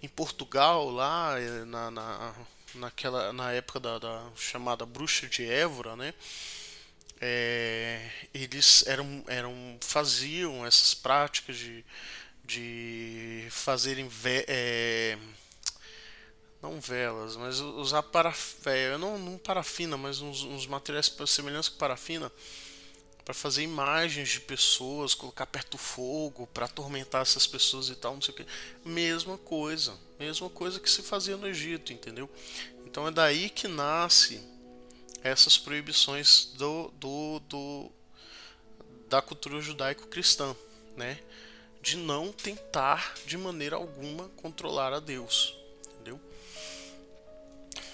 em 0.05 0.09
Portugal, 0.09 0.91
lá 0.91 1.41
eh, 1.41 1.65
na, 1.65 1.91
na, 1.91 2.35
naquela, 2.75 3.33
na 3.33 3.53
época 3.53 3.81
da, 3.81 3.99
da 3.99 4.23
chamada 4.37 4.85
Bruxa 4.85 5.27
de 5.27 5.45
Évora, 5.45 5.97
né? 5.97 6.13
É, 7.21 8.11
eles 8.35 8.85
eram, 8.87 9.25
eram 9.27 9.79
faziam 9.81 10.67
essas 10.67 10.95
práticas 10.95 11.57
de, 11.57 11.85
de 12.45 13.47
fazerem 13.51 14.09
ve 14.09 14.45
é, 14.47 15.17
não 16.61 16.81
velas, 16.81 17.37
mas 17.37 17.61
usar 17.61 18.03
parafina, 18.03 18.99
não, 18.99 19.19
não 19.19 19.39
parafina, 19.39 19.97
mas 19.97 20.21
uns, 20.21 20.43
uns 20.43 20.67
materiais 20.67 21.15
semelhantes 21.27 21.69
com 21.69 21.79
parafina 21.79 22.31
para 23.25 23.33
fazer 23.33 23.63
imagens 23.63 24.29
de 24.29 24.41
pessoas, 24.41 25.15
colocar 25.15 25.47
perto 25.47 25.73
do 25.73 25.79
fogo, 25.79 26.47
para 26.49 26.67
atormentar 26.67 27.23
essas 27.23 27.47
pessoas 27.47 27.89
e 27.89 27.97
tal, 27.97 28.15
não 28.15 28.21
sei 28.21 28.35
o 28.35 28.37
que. 28.37 28.47
Mesma 28.85 29.39
coisa, 29.39 29.95
mesma 30.19 30.51
coisa 30.51 30.79
que 30.79 30.91
se 30.91 31.03
fazia 31.03 31.37
no 31.37 31.49
Egito, 31.49 31.93
entendeu? 31.93 32.29
Então 32.85 33.09
é 33.09 33.11
daí 33.11 33.49
que 33.49 33.67
nasce 33.67 34.43
essas 35.23 35.57
proibições 35.57 36.53
do, 36.57 36.93
do, 37.01 37.41
do 37.49 37.91
da 39.09 39.23
cultura 39.23 39.61
judaico-cristã, 39.61 40.55
né? 40.95 41.19
De 41.81 41.97
não 41.97 42.31
tentar 42.31 43.15
de 43.25 43.39
maneira 43.39 43.77
alguma 43.77 44.29
controlar 44.31 44.93
a 44.93 45.01
Deus, 45.01 45.57
entendeu? 45.87 46.21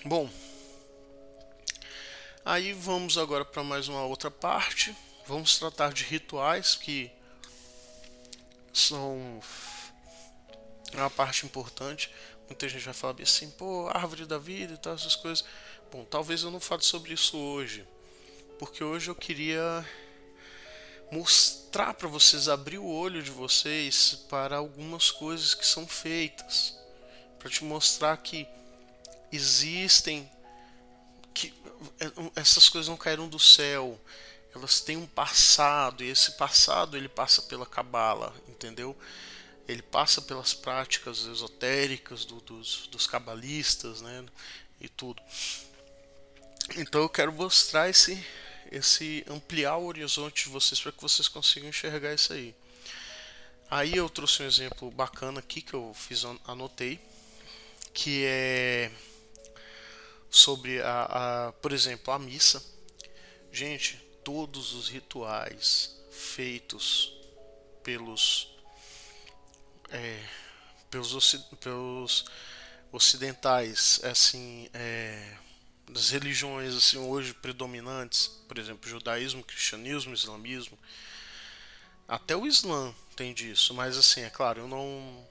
Bom, 0.05 0.29
aí 2.45 2.73
vamos 2.73 3.17
agora 3.17 3.45
para 3.45 3.63
mais 3.63 3.87
uma 3.87 4.05
outra 4.05 4.31
parte 4.31 4.95
vamos 5.27 5.59
tratar 5.59 5.93
de 5.93 6.05
rituais 6.05 6.75
que 6.75 7.11
são 8.73 9.41
uma 10.93 11.11
parte 11.11 11.47
importante. 11.47 12.11
Muita 12.49 12.69
gente 12.69 12.85
vai 12.85 12.95
falar 12.95 13.15
assim, 13.23 13.51
pô, 13.51 13.89
árvore 13.89 14.27
da 14.27 14.39
vida 14.39 14.75
e 14.75 14.77
tal, 14.77 14.95
essas 14.95 15.15
coisas. 15.15 15.45
Bom, 15.93 16.05
talvez 16.05 16.43
eu 16.43 16.51
não 16.51 16.61
fale 16.61 16.83
sobre 16.83 17.13
isso 17.13 17.37
hoje, 17.37 17.87
porque 18.59 18.83
hoje 18.83 19.11
eu 19.11 19.15
queria 19.15 19.87
mostrar 21.11 21.95
para 21.95 22.09
vocês, 22.09 22.49
abrir 22.49 22.79
o 22.79 22.87
olho 22.87 23.23
de 23.23 23.31
vocês 23.31 24.25
para 24.29 24.57
algumas 24.57 25.11
coisas 25.11 25.55
que 25.55 25.67
são 25.67 25.87
feitas, 25.87 26.77
para 27.39 27.51
te 27.51 27.65
mostrar 27.65 28.17
que 28.19 28.47
existem 29.33 30.31
que 31.35 31.55
essas 32.37 32.69
coisas 32.69 32.89
não 32.89 32.97
caíram 32.97 33.29
do 33.29 33.39
céu, 33.39 33.99
elas 34.55 34.81
têm 34.81 34.97
um 34.97 35.07
passado 35.07 36.03
e 36.03 36.09
esse 36.09 36.33
passado 36.33 36.97
ele 36.97 37.09
passa 37.09 37.43
pela 37.43 37.67
cabala, 37.67 38.35
entendeu? 38.49 38.97
Ele 39.69 39.83
passa 39.83 40.21
pelas 40.21 40.53
práticas 40.53 41.25
esotéricas 41.27 42.25
do, 42.25 42.41
dos, 42.41 42.89
dos 42.89 43.07
cabalistas, 43.07 44.01
né? 44.01 44.25
E 44.81 44.89
tudo. 44.89 45.23
Então 46.77 47.03
eu 47.03 47.09
quero 47.09 47.33
mostrar 47.33 47.89
esse, 47.89 48.25
esse 48.71 49.25
ampliar 49.29 49.77
o 49.77 49.87
horizonte 49.87 50.45
de 50.45 50.51
vocês 50.51 50.81
para 50.81 50.93
que 50.93 51.01
vocês 51.01 51.29
consigam 51.29 51.69
enxergar 51.69 52.15
isso 52.15 52.33
aí. 52.33 52.55
Aí 53.71 53.95
eu 53.95 54.11
trouxe 54.11 54.43
um 54.43 54.47
exemplo 54.47 54.91
bacana 54.91 55.39
aqui 55.39 55.63
que 55.63 55.75
eu 55.75 55.95
fiz, 55.95 56.25
anotei, 56.45 57.01
que 57.95 58.25
é 58.25 58.91
sobre 60.29 60.83
a, 60.83 61.49
a 61.49 61.53
por 61.53 61.73
exemplo, 61.73 62.13
a 62.13 62.19
missa. 62.19 62.61
Gente, 63.53 64.10
todos 64.25 64.73
os 64.73 64.89
rituais 64.89 65.97
feitos 66.11 67.13
pelos, 67.83 68.49
é, 69.91 70.23
pelos, 70.91 71.35
pelos 71.61 72.25
ocidentais, 72.93 74.01
assim, 74.05 74.69
é, 74.75 75.37
das 75.89 76.11
religiões 76.11 76.75
assim 76.75 76.99
hoje 76.99 77.35
predominantes, 77.35 78.29
por 78.47 78.59
exemplo, 78.59 78.89
judaísmo, 78.89 79.43
cristianismo, 79.43 80.15
islamismo, 80.15 80.79
até 82.07 82.37
o 82.37 82.47
Islã 82.47 82.95
tem 83.17 83.33
disso, 83.33 83.73
mas 83.75 83.97
assim, 83.97 84.23
é 84.23 84.31
claro, 84.31 84.61
eu 84.61 84.69
não 84.69 85.29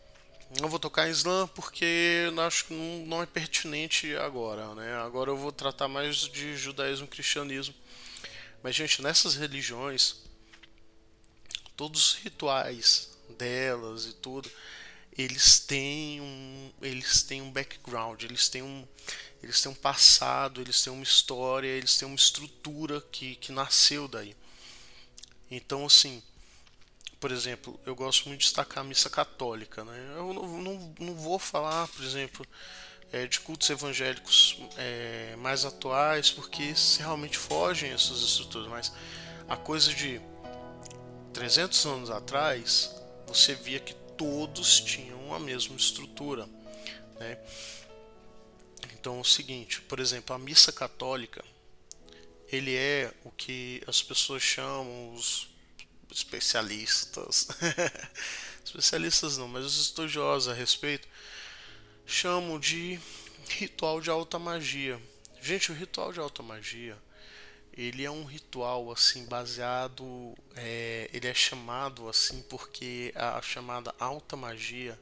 não 0.60 0.68
vou 0.68 0.80
tocar 0.80 1.08
em 1.08 1.12
Islã 1.12 1.48
porque 1.48 2.26
acho 2.48 2.66
que 2.66 2.74
não, 2.74 3.06
não 3.06 3.22
é 3.22 3.26
pertinente 3.28 4.16
agora, 4.16 4.74
né? 4.74 4.96
Agora 4.96 5.30
eu 5.30 5.38
vou 5.38 5.52
tratar 5.52 5.88
mais 5.88 6.28
de 6.28 6.58
judaísmo, 6.58 7.06
cristianismo 7.06 7.76
mas, 8.64 8.76
gente, 8.76 9.02
nessas 9.02 9.36
religiões, 9.36 10.18
todos 11.76 12.10
os 12.10 12.14
rituais 12.16 13.10
delas 13.38 14.06
e 14.06 14.14
tudo, 14.14 14.50
eles 15.18 15.60
têm 15.60 16.22
um, 16.22 16.72
eles 16.82 17.24
têm 17.24 17.42
um 17.42 17.52
background, 17.52 18.24
eles 18.24 18.50
têm 18.50 18.62
um, 18.62 18.88
eles 19.42 19.62
têm 19.62 19.72
um 19.72 19.76
passado, 19.76 20.62
eles 20.62 20.82
têm 20.82 20.92
uma 20.92 21.04
história, 21.04 21.68
eles 21.68 21.98
têm 21.98 22.08
uma 22.08 22.16
estrutura 22.16 23.02
que, 23.12 23.36
que 23.36 23.52
nasceu 23.52 24.08
daí. 24.08 24.36
Então, 25.50 25.86
assim, 25.86 26.22
por 27.20 27.32
exemplo, 27.32 27.80
eu 27.86 27.96
gosto 27.96 28.28
muito 28.28 28.40
de 28.40 28.46
destacar 28.46 28.84
a 28.84 28.88
missa 28.88 29.10
católica, 29.10 29.84
né? 29.84 30.14
Eu 30.16 30.34
não, 30.34 30.62
não, 30.62 30.96
não 31.00 31.16
vou 31.16 31.38
falar, 31.38 31.88
por 31.90 32.04
exemplo, 32.04 32.46
é, 33.12 33.26
de 33.26 33.40
cultos 33.40 33.70
evangélicos 33.70 34.58
é, 34.78 35.36
mais 35.38 35.66
atuais, 35.66 36.32
porque 36.32 36.74
realmente 37.00 37.38
fogem 37.38 37.92
essas 37.92 38.22
estruturas, 38.22 38.68
mas 38.68 38.94
a 39.48 39.58
coisa 39.58 39.94
de 39.94 40.22
300 41.34 41.86
anos 41.86 42.10
atrás, 42.10 42.96
você 43.28 43.56
via 43.56 43.80
que 43.80 43.94
todos 44.18 44.80
tinham 44.82 45.34
a 45.34 45.40
mesma 45.40 45.76
estrutura. 45.76 46.48
Né? 47.20 47.38
Então 48.94 49.18
é 49.18 49.22
o 49.22 49.24
seguinte, 49.24 49.82
por 49.82 50.00
exemplo, 50.00 50.36
a 50.36 50.40
missa 50.40 50.72
católica, 50.72 51.44
ele 52.52 52.76
é 52.76 53.14
o 53.24 53.32
que 53.32 53.82
as 53.88 54.02
pessoas 54.02 54.42
chamam 54.42 55.14
os 55.14 55.48
especialistas, 56.12 57.48
especialistas 58.66 59.38
não, 59.38 59.48
mas 59.48 59.64
os 59.66 59.80
estudiosos 59.80 60.52
a 60.52 60.54
respeito, 60.54 61.08
chamam 62.10 62.60
de 62.60 63.00
ritual 63.48 64.02
de 64.02 64.10
alta 64.10 64.40
magia. 64.40 65.00
Gente, 65.40 65.72
o 65.72 65.76
ritual 65.76 66.12
de 66.12 66.20
alta 66.20 66.42
magia, 66.42 66.98
ele 67.72 68.04
é 68.04 68.10
um 68.10 68.26
ritual 68.26 68.92
assim 68.92 69.26
baseado, 69.26 70.36
é, 70.56 71.08
ele 71.14 71.28
é 71.28 71.34
chamado 71.36 72.10
assim 72.10 72.42
porque 72.50 73.14
a 73.16 73.40
chamada 73.44 73.94
alta 74.00 74.36
magia 74.36 75.00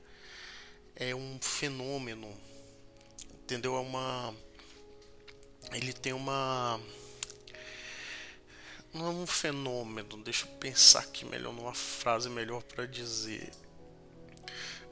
é 0.98 1.16
um 1.16 1.40
fenômeno, 1.42 2.30
entendeu? 3.42 3.78
É 3.78 3.80
uma, 3.80 4.36
ele 5.72 5.94
tem 5.94 6.12
uma 6.12 6.80
não 8.94 9.08
é 9.08 9.10
um 9.10 9.28
fenômeno, 9.28 10.18
deixa 10.24 10.46
eu 10.46 10.52
pensar 10.58 11.00
aqui 11.00 11.24
melhor 11.24 11.54
numa 11.54 11.74
frase 11.74 12.30
melhor 12.30 12.62
para 12.64 12.86
dizer. 12.86 13.50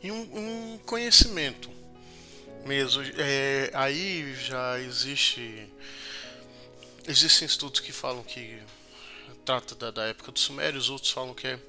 E 0.01 0.11
um, 0.11 0.75
um 0.75 0.77
conhecimento 0.79 1.84
mesmo. 2.65 3.03
É, 3.17 3.71
aí 3.73 4.35
já 4.35 4.79
existe. 4.79 5.69
Existem 7.07 7.45
estudos 7.45 7.79
que 7.79 7.91
falam 7.91 8.23
que 8.23 8.59
trata 9.45 9.75
da, 9.75 9.91
da 9.91 10.05
época 10.07 10.31
dos 10.31 10.41
Sumérios, 10.41 10.89
outros 10.89 11.11
falam 11.11 11.35
que 11.35 11.47
é 11.47 11.59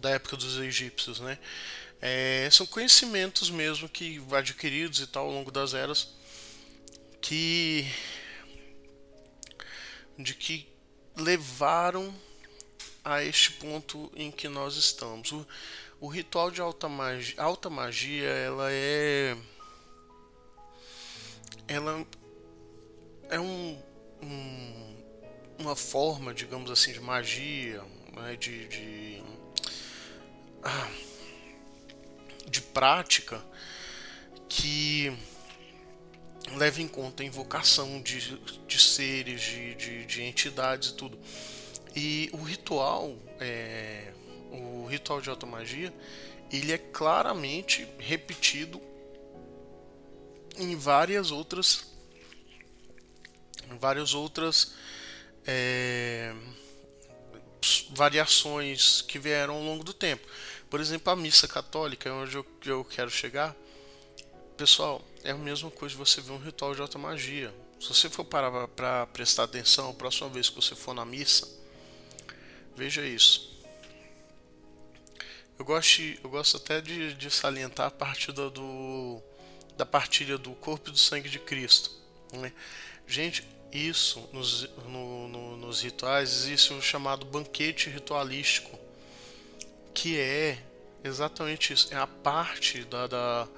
da 0.00 0.10
época 0.10 0.36
dos 0.36 0.58
egípcios, 0.58 1.18
né? 1.18 1.38
É, 2.00 2.48
são 2.52 2.66
conhecimentos 2.66 3.50
mesmo 3.50 3.88
que 3.88 4.22
adquiridos 4.30 5.00
e 5.00 5.06
tal 5.06 5.26
ao 5.26 5.32
longo 5.32 5.50
das 5.50 5.74
eras 5.74 6.08
que 7.20 7.90
de 10.18 10.34
que 10.34 10.68
levaram 11.16 12.14
a 13.04 13.22
este 13.22 13.52
ponto 13.52 14.12
em 14.14 14.30
que 14.30 14.48
nós 14.48 14.76
estamos. 14.76 15.32
O, 15.32 15.46
o 16.00 16.08
ritual 16.08 16.50
de 16.50 16.60
alta 16.60 16.88
magia, 16.88 17.34
alta 17.38 17.70
magia 17.70 18.28
ela 18.28 18.70
é 18.70 19.36
ela 21.68 22.06
é 23.30 23.40
um, 23.40 23.78
um, 24.22 24.96
uma 25.58 25.76
forma, 25.76 26.32
digamos 26.32 26.70
assim, 26.70 26.92
de 26.92 27.00
magia, 27.00 27.82
né, 28.14 28.36
de, 28.36 28.68
de, 28.68 29.22
ah, 30.62 30.90
de 32.48 32.60
prática 32.60 33.44
que 34.48 35.12
leva 36.54 36.80
em 36.80 36.88
conta 36.88 37.22
a 37.22 37.26
invocação 37.26 38.00
de, 38.00 38.38
de 38.66 38.78
seres, 38.80 39.40
de, 39.40 39.74
de, 39.74 40.06
de 40.06 40.22
entidades 40.22 40.90
e 40.90 40.94
tudo. 40.94 41.18
E 41.94 42.30
o 42.32 42.42
ritual, 42.42 43.16
é, 43.40 44.12
o 44.52 44.86
ritual 44.86 45.20
de 45.20 45.30
alta 45.30 45.46
magia, 45.46 45.92
ele 46.52 46.72
é 46.72 46.78
claramente 46.78 47.88
repetido 47.98 48.80
em 50.58 50.76
várias 50.76 51.30
outras 51.30 51.86
várias 53.80 54.14
outras 54.14 54.74
é, 55.46 56.34
variações 57.90 59.02
que 59.02 59.18
vieram 59.18 59.54
ao 59.54 59.62
longo 59.62 59.84
do 59.84 59.92
tempo. 59.92 60.26
Por 60.68 60.80
exemplo, 60.80 61.12
a 61.12 61.16
missa 61.16 61.46
católica, 61.46 62.12
onde 62.12 62.36
eu, 62.36 62.46
eu 62.64 62.84
quero 62.84 63.10
chegar, 63.10 63.54
pessoal, 64.56 65.02
é 65.22 65.30
a 65.30 65.36
mesma 65.36 65.70
coisa 65.70 65.94
de 65.94 65.98
você 65.98 66.20
ver 66.20 66.32
um 66.32 66.38
ritual 66.38 66.74
de 66.74 66.80
alta 66.80 66.98
magia. 66.98 67.54
Se 67.80 67.88
você 67.88 68.08
for 68.08 68.24
parar 68.24 68.68
para 68.68 69.06
prestar 69.06 69.44
atenção, 69.44 69.90
a 69.90 69.94
próxima 69.94 70.28
vez 70.28 70.48
que 70.48 70.56
você 70.56 70.74
for 70.74 70.94
na 70.94 71.04
missa, 71.04 71.48
veja 72.74 73.04
isso. 73.04 73.54
Eu 75.58 75.64
gosto, 75.64 76.02
eu 76.02 76.28
gosto 76.28 76.56
até 76.56 76.80
de, 76.80 77.14
de 77.14 77.30
salientar 77.30 77.86
a 77.86 77.90
parte 77.90 78.32
do 78.32 79.22
da 79.76 79.84
partilha 79.84 80.38
do 80.38 80.52
corpo 80.52 80.88
e 80.88 80.92
do 80.92 80.98
sangue 80.98 81.28
de 81.28 81.38
Cristo. 81.38 81.90
Né? 82.32 82.52
Gente, 83.06 83.46
isso 83.72 84.28
nos, 84.32 84.68
no, 84.88 85.28
no, 85.28 85.56
nos 85.56 85.82
rituais 85.82 86.30
existe 86.30 86.72
o 86.72 86.80
chamado 86.80 87.26
banquete 87.26 87.90
ritualístico, 87.90 88.78
que 89.92 90.18
é 90.18 90.58
exatamente 91.04 91.72
isso. 91.72 91.92
É 91.92 91.96
a 91.96 92.06
parte 92.06 92.84
da, 92.84 93.06
da 93.06 93.48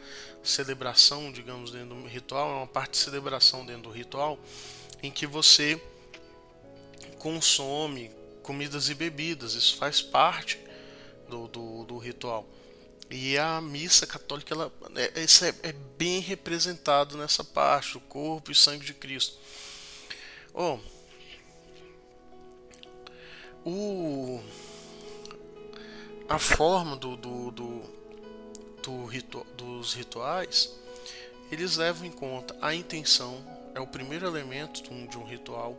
celebração, 0.42 1.30
digamos, 1.30 1.70
dentro 1.70 1.94
do 1.94 2.06
ritual, 2.06 2.50
é 2.50 2.54
uma 2.56 2.66
parte 2.66 2.92
de 2.92 2.98
celebração 2.98 3.64
dentro 3.64 3.82
do 3.82 3.90
ritual 3.90 4.38
em 5.02 5.10
que 5.10 5.26
você 5.26 5.80
consome 7.18 8.10
comidas 8.42 8.88
e 8.88 8.94
bebidas. 8.94 9.54
Isso 9.54 9.76
faz 9.76 10.00
parte 10.00 10.58
do, 11.28 11.46
do, 11.48 11.84
do 11.84 11.98
ritual. 11.98 12.46
E 13.10 13.38
a 13.38 13.60
missa 13.60 14.06
católica, 14.06 14.52
ela, 14.52 14.72
é, 14.94 15.20
isso 15.22 15.44
é, 15.44 15.54
é, 15.62 15.72
bem 15.72 16.20
representado 16.20 17.16
nessa 17.16 17.42
parte, 17.42 17.96
o 17.96 18.00
corpo 18.00 18.52
e 18.52 18.54
sangue 18.54 18.84
de 18.84 18.92
Cristo. 18.92 19.38
Oh, 20.52 20.78
o, 23.64 24.42
a 26.28 26.38
forma 26.38 26.96
do, 26.96 27.16
do, 27.16 27.50
do, 27.50 27.82
do 28.82 29.44
dos 29.56 29.94
rituais, 29.94 30.78
eles 31.50 31.76
levam 31.76 32.06
em 32.06 32.10
conta 32.10 32.54
a 32.60 32.74
intenção, 32.74 33.42
é 33.74 33.80
o 33.80 33.86
primeiro 33.86 34.26
elemento 34.26 34.82
de 34.82 34.90
um, 34.92 35.06
de 35.06 35.16
um 35.16 35.24
ritual, 35.24 35.78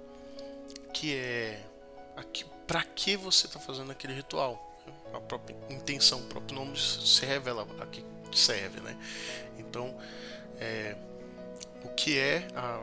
que 0.94 1.15
é 1.15 1.63
para 2.65 2.84
que 2.84 3.15
você 3.15 3.48
está 3.48 3.60
fazendo 3.60 3.92
aquele 3.92 4.13
ritual 4.13 4.68
a 5.13 5.19
própria 5.19 5.56
intenção, 5.69 6.19
o 6.19 6.25
próprio 6.25 6.56
nome 6.56 6.78
se 6.78 7.25
revela 7.25 7.67
a 7.80 7.86
que 7.86 8.04
serve, 8.32 8.80
né? 8.82 8.97
Então, 9.58 9.97
é, 10.60 10.95
o 11.84 11.89
que 11.89 12.17
é 12.17 12.47
a, 12.56 12.78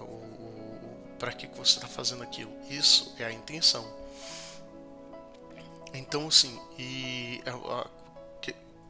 o, 0.00 0.04
o 0.04 1.16
para 1.18 1.32
que 1.32 1.46
você 1.48 1.76
está 1.76 1.88
fazendo 1.88 2.22
aquilo? 2.22 2.52
Isso 2.68 3.14
é 3.18 3.24
a 3.24 3.32
intenção. 3.32 3.86
Então, 5.94 6.28
assim, 6.28 6.58
e 6.78 7.42
a, 7.46 7.80
a, 7.80 7.86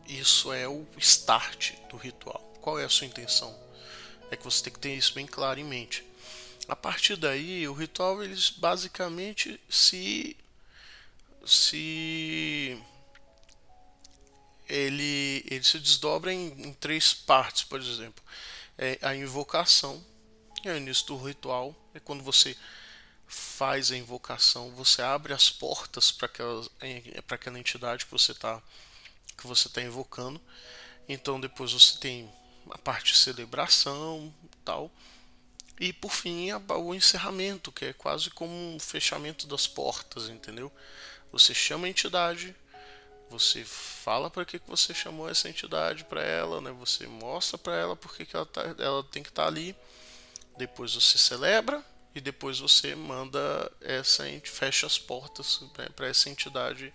isso 0.07 0.53
é 0.53 0.69
o 0.69 0.87
start 0.99 1.73
do 1.89 1.97
ritual. 1.97 2.41
Qual 2.61 2.79
é 2.79 2.85
a 2.85 2.89
sua 2.89 3.07
intenção? 3.07 3.55
É 4.31 4.37
que 4.37 4.45
você 4.45 4.63
tem 4.63 4.73
que 4.73 4.79
ter 4.79 4.95
isso 4.95 5.15
bem 5.15 5.27
claro 5.27 5.59
em 5.59 5.65
mente. 5.65 6.05
A 6.69 6.77
partir 6.77 7.17
daí, 7.17 7.67
o 7.67 7.73
ritual 7.73 8.23
eles 8.23 8.51
basicamente 8.51 9.61
se 9.69 10.37
se 11.45 12.81
ele, 14.69 15.45
ele 15.51 15.65
se 15.65 15.79
desdobra 15.79 16.33
em, 16.33 16.49
em 16.63 16.73
três 16.75 17.13
partes, 17.13 17.65
por 17.65 17.81
exemplo. 17.81 18.23
É 18.79 18.99
a 19.03 19.15
invocação, 19.15 20.05
é 20.65 20.73
o 20.73 20.77
início 20.77 21.07
do 21.07 21.23
ritual, 21.23 21.75
é 21.95 22.01
quando 22.01 22.23
você 22.23 22.57
faz 23.27 23.91
a 23.91 23.97
invocação, 23.97 24.71
você 24.75 25.03
abre 25.03 25.33
as 25.33 25.51
portas 25.51 26.11
para 26.11 26.27
aquela, 26.27 26.67
para 27.27 27.35
aquela 27.35 27.59
entidade 27.59 28.05
que 28.05 28.13
você 28.13 28.33
está 28.33 28.63
que 29.37 29.47
você 29.47 29.69
tá 29.69 29.83
invocando. 29.83 30.41
Então 31.09 31.41
depois 31.41 31.73
você 31.73 31.99
tem 31.99 32.31
a 32.71 32.79
parte 32.79 33.13
de 33.13 33.19
celebração, 33.19 34.33
tal. 34.65 34.91
E 35.81 35.93
por 35.93 36.13
fim 36.13 36.49
o 36.53 36.95
encerramento, 36.95 37.73
que 37.73 37.87
é 37.87 37.93
quase 37.93 38.31
como 38.31 38.53
um 38.53 38.79
fechamento 38.79 39.47
das 39.47 39.67
portas, 39.67 40.29
entendeu? 40.29 40.71
Você 41.33 41.55
chama 41.55 41.87
a 41.87 41.91
entidade, 41.91 42.55
você 43.31 43.65
fala 43.65 44.29
para 44.29 44.45
que, 44.45 44.59
que 44.59 44.69
você 44.69 44.93
chamou 44.93 45.29
essa 45.29 45.49
entidade 45.49 46.05
para 46.05 46.23
ela, 46.23 46.61
né? 46.61 46.71
Você 46.73 47.07
mostra 47.07 47.57
para 47.57 47.75
ela 47.75 47.97
porque 47.97 48.27
que 48.27 48.37
ela, 48.37 48.45
tá, 48.45 48.63
ela 48.79 49.03
tem 49.03 49.23
que 49.23 49.31
estar 49.31 49.45
tá 49.45 49.49
ali. 49.49 49.75
Depois 50.59 50.95
você 50.95 51.17
celebra 51.17 51.83
e 52.15 52.21
depois 52.21 52.59
você 52.59 52.95
manda 52.95 53.73
essa 53.81 54.25
fecha 54.45 54.87
as 54.87 54.99
portas 54.99 55.63
para 55.97 56.07
essa 56.07 56.29
entidade 56.29 56.93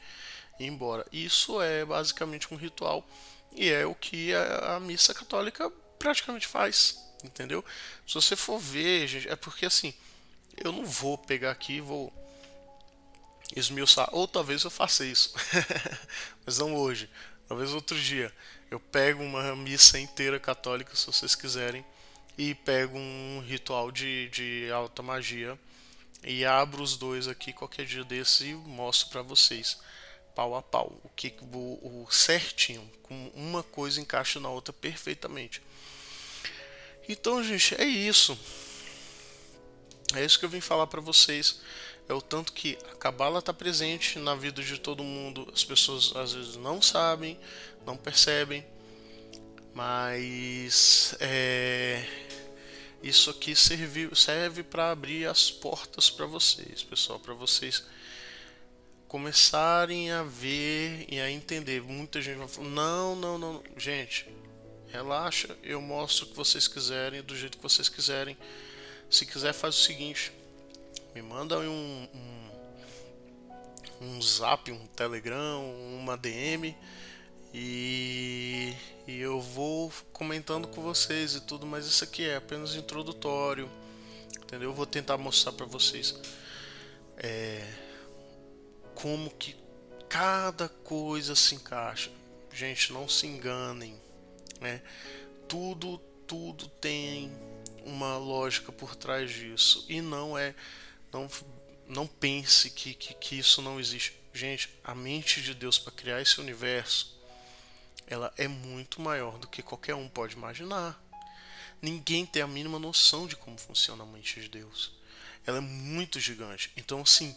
ir 0.59 0.65
embora. 0.65 1.05
Isso 1.11 1.59
é 1.59 1.83
basicamente 1.83 2.53
um 2.53 2.57
ritual 2.57 3.07
e 3.51 3.71
é 3.71 3.85
o 3.85 3.95
que 3.95 4.33
a, 4.35 4.75
a 4.75 4.79
missa 4.79 5.13
católica 5.13 5.71
praticamente 5.97 6.45
faz, 6.45 7.03
entendeu? 7.23 7.65
Se 8.07 8.13
você 8.13 8.35
for 8.35 8.59
ver, 8.59 9.07
gente, 9.07 9.27
é 9.27 9.35
porque 9.35 9.65
assim, 9.65 9.91
eu 10.55 10.71
não 10.71 10.85
vou 10.85 11.17
pegar 11.17 11.49
aqui, 11.49 11.81
vou 11.81 12.13
esmiuçar. 13.55 14.09
Ou 14.11 14.27
talvez 14.27 14.63
eu 14.63 14.71
faça 14.71 15.05
isso, 15.05 15.33
mas 16.45 16.57
não 16.57 16.75
hoje. 16.75 17.09
Talvez 17.47 17.73
outro 17.73 17.99
dia. 17.99 18.33
Eu 18.69 18.79
pego 18.79 19.23
uma 19.23 19.55
missa 19.55 19.97
inteira 19.97 20.39
católica, 20.39 20.93
se 20.95 21.05
vocês 21.05 21.33
quiserem, 21.35 21.85
e 22.37 22.53
pego 22.53 22.97
um 22.97 23.43
ritual 23.45 23.91
de, 23.91 24.29
de 24.29 24.69
alta 24.71 25.01
magia 25.01 25.57
e 26.23 26.45
abro 26.45 26.83
os 26.83 26.95
dois 26.95 27.27
aqui 27.27 27.51
qualquer 27.51 27.85
dia 27.85 28.03
desse 28.03 28.49
e 28.49 28.53
mostro 28.53 29.09
para 29.09 29.21
vocês 29.21 29.77
pau 30.35 30.55
a 30.55 30.61
pau 30.61 30.99
o 31.03 31.09
que 31.09 31.33
o, 31.41 32.03
o 32.03 32.07
certinho 32.11 32.87
com 33.01 33.31
uma 33.33 33.63
coisa 33.63 33.99
encaixa 33.99 34.39
na 34.39 34.49
outra 34.49 34.71
perfeitamente 34.71 35.61
então 37.09 37.43
gente 37.43 37.79
é 37.81 37.85
isso 37.85 38.37
é 40.13 40.23
isso 40.23 40.37
que 40.37 40.45
eu 40.45 40.49
vim 40.49 40.61
falar 40.61 40.87
para 40.87 41.01
vocês 41.01 41.59
é 42.09 42.13
o 42.13 42.21
tanto 42.21 42.53
que 42.53 42.77
a 42.91 42.95
cabala 42.95 43.39
está 43.39 43.53
presente 43.53 44.17
na 44.17 44.33
vida 44.33 44.63
de 44.63 44.79
todo 44.79 45.03
mundo. 45.03 45.47
As 45.53 45.63
pessoas 45.63 46.15
às 46.15 46.33
vezes 46.33 46.55
não 46.55 46.81
sabem, 46.81 47.37
não 47.85 47.97
percebem, 47.97 48.65
mas 49.73 51.15
é, 51.19 52.05
isso 53.03 53.29
aqui 53.29 53.55
serve, 53.55 54.09
serve 54.15 54.63
para 54.63 54.91
abrir 54.91 55.27
as 55.27 55.51
portas 55.51 56.09
para 56.09 56.25
vocês, 56.25 56.81
pessoal, 56.81 57.19
para 57.19 57.33
vocês 57.33 57.83
começarem 59.07 60.11
a 60.11 60.23
ver 60.23 61.05
e 61.09 61.19
a 61.19 61.29
entender. 61.29 61.81
Muita 61.81 62.21
gente 62.21 62.37
vai 62.37 62.47
falar: 62.47 62.69
não, 62.69 63.15
não, 63.15 63.37
não, 63.37 63.63
gente, 63.75 64.25
relaxa, 64.87 65.57
eu 65.61 65.81
mostro 65.81 66.25
o 66.25 66.29
que 66.29 66.35
vocês 66.35 66.69
quiserem, 66.69 67.21
do 67.21 67.35
jeito 67.35 67.57
que 67.57 67.63
vocês 67.63 67.89
quiserem. 67.89 68.37
Se 69.09 69.25
quiser, 69.25 69.53
faz 69.53 69.75
o 69.75 69.83
seguinte 69.83 70.31
me 71.17 71.23
manda 71.23 71.59
um, 71.59 72.07
um, 74.01 74.05
um 74.05 74.21
zap, 74.21 74.71
um 74.71 74.85
telegram, 74.87 75.63
uma 75.99 76.15
DM 76.15 76.77
e, 77.51 78.71
e 79.07 79.17
eu 79.19 79.41
vou 79.41 79.91
comentando 80.13 80.67
com 80.67 80.79
vocês 80.83 81.33
e 81.33 81.41
tudo, 81.41 81.65
mas 81.65 81.87
isso 81.87 82.03
aqui 82.03 82.23
é 82.23 82.35
apenas 82.35 82.75
introdutório, 82.75 83.67
entendeu? 84.43 84.69
Eu 84.69 84.75
vou 84.75 84.85
tentar 84.85 85.17
mostrar 85.17 85.53
para 85.53 85.65
vocês 85.65 86.13
é, 87.17 87.65
como 88.93 89.31
que 89.31 89.55
cada 90.07 90.69
coisa 90.69 91.35
se 91.35 91.55
encaixa. 91.55 92.11
Gente, 92.53 92.93
não 92.93 93.09
se 93.09 93.25
enganem, 93.25 93.95
né? 94.61 94.83
Tudo, 95.47 95.97
tudo 96.27 96.67
tem 96.67 97.31
uma 97.83 98.17
lógica 98.17 98.71
por 98.71 98.95
trás 98.95 99.31
disso 99.31 99.83
e 99.89 99.99
não 99.99 100.37
é 100.37 100.53
não, 101.11 101.29
não 101.87 102.07
pense 102.07 102.69
que, 102.69 102.93
que, 102.93 103.13
que 103.13 103.39
isso 103.39 103.61
não 103.61 103.79
existe. 103.79 104.13
Gente, 104.33 104.69
a 104.83 104.93
mente 104.93 105.41
de 105.41 105.53
Deus 105.53 105.79
para 105.79 105.91
criar 105.91 106.21
esse 106.21 106.39
universo, 106.39 107.17
ela 108.05 108.33
é 108.37 108.47
muito 108.47 109.01
maior 109.01 109.37
do 109.37 109.47
que 109.47 109.61
qualquer 109.61 109.95
um 109.95 110.07
pode 110.07 110.35
imaginar. 110.35 111.01
Ninguém 111.81 112.25
tem 112.25 112.41
a 112.41 112.47
mínima 112.47 112.79
noção 112.79 113.27
de 113.27 113.35
como 113.35 113.57
funciona 113.57 114.03
a 114.03 114.07
mente 114.07 114.39
de 114.41 114.49
Deus. 114.49 114.91
Ela 115.45 115.57
é 115.57 115.61
muito 115.61 116.19
gigante. 116.19 116.71
Então, 116.75 117.01
assim, 117.01 117.35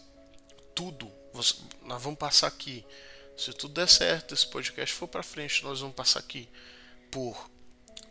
tudo, 0.75 1.11
nós 1.33 2.03
vamos 2.03 2.19
passar 2.19 2.47
aqui. 2.47 2.85
Se 3.37 3.53
tudo 3.53 3.75
der 3.75 3.89
certo, 3.89 4.35
esse 4.35 4.47
podcast 4.47 4.95
for 4.95 5.09
para 5.09 5.23
frente, 5.23 5.63
nós 5.63 5.81
vamos 5.81 5.95
passar 5.95 6.21
aqui 6.21 6.49
por 7.11 7.51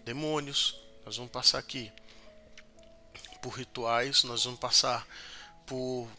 demônios, 0.04 0.80
nós 1.06 1.18
vamos 1.18 1.32
passar 1.32 1.60
aqui 1.60 1.92
por 3.42 3.52
rituais, 3.52 4.24
nós 4.24 4.44
vamos 4.44 4.60
passar 4.60 5.08
por 5.70 6.10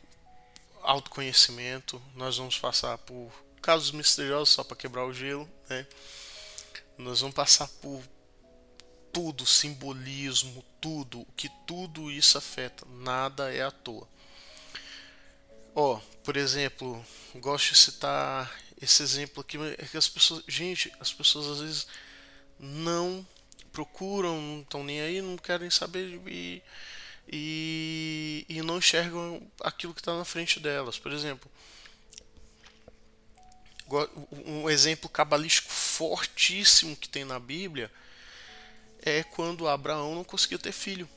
autoconhecimento, 0.80 2.01
nós 2.14 2.38
vamos 2.38 2.57
passar 2.57 2.96
por 2.98 3.32
casos 3.61 3.90
misteriosos 3.90 4.51
só 4.51 4.62
para 4.62 4.76
quebrar 4.76 5.05
o 5.05 5.12
gelo, 5.12 5.51
né? 5.68 5.84
Nós 6.96 7.20
vamos 7.20 7.34
passar 7.34 7.66
por 7.82 8.01
tudo, 9.12 9.44
simbolismo, 9.44 10.64
tudo, 10.80 11.26
que 11.36 11.48
tudo 11.66 12.12
isso 12.12 12.38
afeta, 12.38 12.86
nada 12.86 13.53
é 13.53 13.62
à 13.62 13.72
toa. 13.72 14.07
Ó, 15.74 15.96
oh, 15.96 16.01
por 16.22 16.36
exemplo, 16.36 17.05
gosto 17.34 17.72
de 17.72 17.78
citar 17.80 18.57
esse 18.80 19.03
exemplo 19.03 19.40
aqui, 19.40 19.59
é 19.78 19.84
que 19.84 19.96
as 19.96 20.09
pessoas, 20.09 20.44
gente, 20.46 20.92
as 21.01 21.12
pessoas 21.12 21.46
às 21.46 21.61
vezes 21.61 21.86
não 22.57 23.26
procuram, 23.72 24.40
não 24.40 24.61
estão 24.61 24.84
nem 24.84 25.01
aí, 25.01 25.20
não 25.20 25.36
querem 25.36 25.70
saber 25.70 26.20
e 26.28 26.62
e, 27.29 28.45
e 28.49 28.62
não 28.62 28.79
enxergam 28.79 29.41
aquilo 29.62 29.95
que 29.95 30.01
está 30.01 30.16
na 30.16 30.25
frente 30.25 30.61
delas. 30.61 30.99
Por 30.99 31.12
exemplo, 31.12 31.51
um 34.47 34.71
exemplo 34.71 35.09
cabalístico 35.09 35.71
fortíssimo 35.71 36.97
que 36.97 37.09
tem 37.09 37.25
na 37.25 37.39
Bíblia 37.39 37.91
é 39.03 39.23
quando 39.23 39.66
Abraão 39.66 40.14
não 40.14 40.25
conseguiu 40.25 40.59
ter 40.59 40.73
filho, 40.73 41.09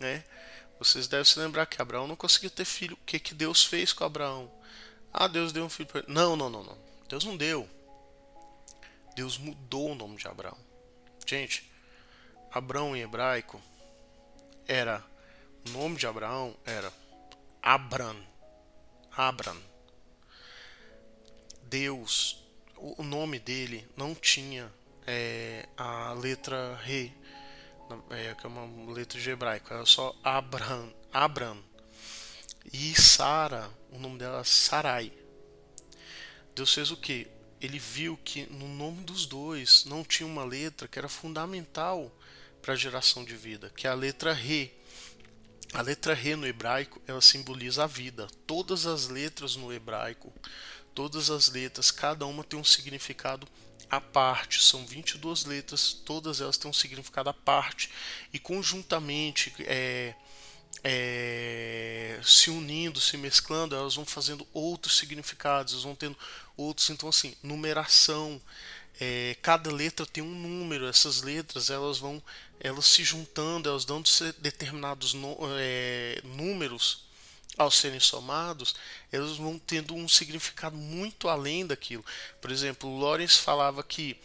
né? 0.00 0.24
vocês 0.78 1.06
devem 1.06 1.24
se 1.24 1.38
lembrar 1.38 1.66
que 1.66 1.80
Abraão 1.80 2.06
não 2.06 2.16
conseguiu 2.16 2.50
ter 2.50 2.64
filho. 2.64 2.94
O 2.94 3.06
que, 3.06 3.18
que 3.18 3.34
Deus 3.34 3.64
fez 3.64 3.92
com 3.92 4.04
Abraão? 4.04 4.50
Ah, 5.12 5.26
Deus 5.26 5.52
deu 5.52 5.64
um 5.64 5.68
filho 5.68 5.88
para 5.88 6.00
ele. 6.00 6.12
Não, 6.12 6.36
não, 6.36 6.50
não, 6.50 6.62
não. 6.62 6.78
Deus 7.08 7.24
não 7.24 7.36
deu. 7.36 7.68
Deus 9.14 9.38
mudou 9.38 9.92
o 9.92 9.94
nome 9.94 10.16
de 10.16 10.26
Abraão. 10.26 10.58
Gente, 11.26 11.70
Abraão 12.52 12.96
em 12.96 13.00
hebraico 13.00 13.62
era 14.66 15.04
o 15.66 15.70
nome 15.70 15.96
de 15.96 16.06
Abraão 16.06 16.54
era 16.64 16.92
Abram. 17.62 18.16
Abram. 19.16 19.56
Deus, 21.62 22.44
o 22.76 23.02
nome 23.02 23.38
dele 23.38 23.88
não 23.96 24.14
tinha 24.14 24.70
é, 25.06 25.66
a 25.76 26.12
letra 26.12 26.76
Re, 26.82 27.12
é, 28.10 28.34
que 28.34 28.46
é 28.46 28.48
uma 28.48 28.92
letra 28.92 29.18
de 29.18 29.30
hebraico, 29.30 29.72
era 29.72 29.86
só 29.86 30.14
Abram. 30.22 30.92
Abram. 31.12 31.62
E 32.72 32.94
Sara, 32.94 33.70
o 33.90 33.98
nome 33.98 34.18
dela 34.18 34.40
é 34.40 34.44
Sarai. 34.44 35.12
Deus 36.54 36.72
fez 36.72 36.90
o 36.90 36.96
que? 36.96 37.26
Ele 37.60 37.78
viu 37.78 38.16
que 38.22 38.46
no 38.52 38.68
nome 38.68 39.02
dos 39.04 39.26
dois 39.26 39.84
não 39.86 40.04
tinha 40.04 40.26
uma 40.26 40.44
letra 40.44 40.86
que 40.86 40.98
era 40.98 41.08
fundamental 41.08 42.12
para 42.64 42.74
geração 42.74 43.22
de 43.22 43.36
vida, 43.36 43.70
que 43.76 43.86
é 43.86 43.90
a 43.90 43.94
letra 43.94 44.32
Re. 44.32 44.72
A 45.74 45.82
letra 45.82 46.14
Re 46.14 46.34
no 46.34 46.46
hebraico, 46.46 46.98
ela 47.06 47.20
simboliza 47.20 47.84
a 47.84 47.86
vida. 47.86 48.26
Todas 48.46 48.86
as 48.86 49.06
letras 49.06 49.54
no 49.54 49.70
hebraico, 49.70 50.32
todas 50.94 51.28
as 51.28 51.50
letras, 51.50 51.90
cada 51.90 52.24
uma 52.24 52.42
tem 52.42 52.58
um 52.58 52.64
significado 52.64 53.46
à 53.90 54.00
parte. 54.00 54.62
São 54.62 54.86
22 54.86 55.44
letras, 55.44 55.92
todas 55.92 56.40
elas 56.40 56.56
têm 56.56 56.70
um 56.70 56.74
significado 56.74 57.28
à 57.28 57.34
parte. 57.34 57.90
E 58.32 58.38
conjuntamente, 58.38 59.52
é, 59.60 60.14
é, 60.82 62.18
se 62.22 62.48
unindo, 62.48 62.98
se 62.98 63.18
mesclando, 63.18 63.76
elas 63.76 63.94
vão 63.94 64.06
fazendo 64.06 64.46
outros 64.54 64.96
significados, 64.96 65.74
elas 65.74 65.84
vão 65.84 65.94
tendo 65.94 66.16
outros. 66.56 66.88
Então, 66.88 67.10
assim, 67.10 67.36
numeração. 67.42 68.40
É, 69.00 69.36
cada 69.42 69.72
letra 69.72 70.06
tem 70.06 70.22
um 70.22 70.34
número. 70.34 70.86
Essas 70.86 71.22
letras 71.22 71.70
elas 71.70 71.98
vão, 71.98 72.22
elas 72.60 72.86
se 72.86 73.04
juntando, 73.04 73.68
elas 73.68 73.84
dando 73.84 74.08
determinados 74.38 75.14
é, 75.58 76.20
números 76.24 77.04
ao 77.56 77.70
serem 77.70 78.00
somados, 78.00 78.74
elas 79.12 79.36
vão 79.36 79.58
tendo 79.58 79.94
um 79.94 80.08
significado 80.08 80.76
muito 80.76 81.28
além 81.28 81.66
daquilo. 81.66 82.04
Por 82.40 82.50
exemplo, 82.50 82.98
Lawrence 82.98 83.38
falava 83.38 83.82
que 83.82 84.16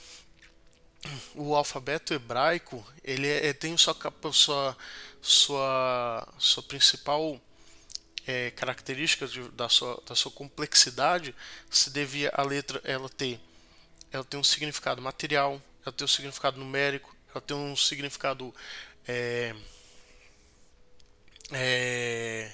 o 1.34 1.56
alfabeto 1.56 2.14
hebraico 2.14 2.86
ele 3.04 3.28
é, 3.28 3.48
é 3.48 3.54
tem 3.54 3.78
sua, 3.78 3.96
sua, 4.32 4.78
sua, 5.22 6.28
sua 6.38 6.64
principal 6.64 7.40
é, 8.28 8.52
característica 8.52 9.28
de, 9.28 9.42
da, 9.50 9.70
sua, 9.70 10.02
da 10.06 10.16
sua 10.16 10.32
complexidade 10.32 11.34
se 11.70 11.90
devia 11.90 12.32
a 12.34 12.44
letra 12.44 12.82
ela 12.84 13.10
ter 13.10 13.40
ela 14.12 14.24
tem 14.24 14.40
um 14.40 14.44
significado 14.44 15.02
material 15.02 15.62
ela 15.86 15.94
tem 15.94 16.04
um 16.04 16.08
significado 16.08 16.60
numérico 16.60 17.16
ela 17.34 17.42
tem 17.42 17.56
um 17.56 17.76
significado 17.76 18.54
é, 19.08 19.56
é, 21.52 22.52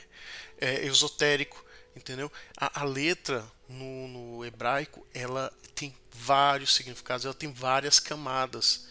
é, 0.60 0.86
esotérico, 0.86 1.64
entendeu? 1.96 2.32
A, 2.58 2.82
a 2.82 2.84
letra 2.84 3.46
no, 3.68 4.08
no, 4.08 4.46
hebraico 4.46 5.06
ela 5.14 5.52
tem 5.74 5.96
vários 6.12 6.74
significados, 6.74 7.26
ela 7.26 7.34
tem 7.34 7.52
várias 7.52 8.00
camadas. 8.00 8.88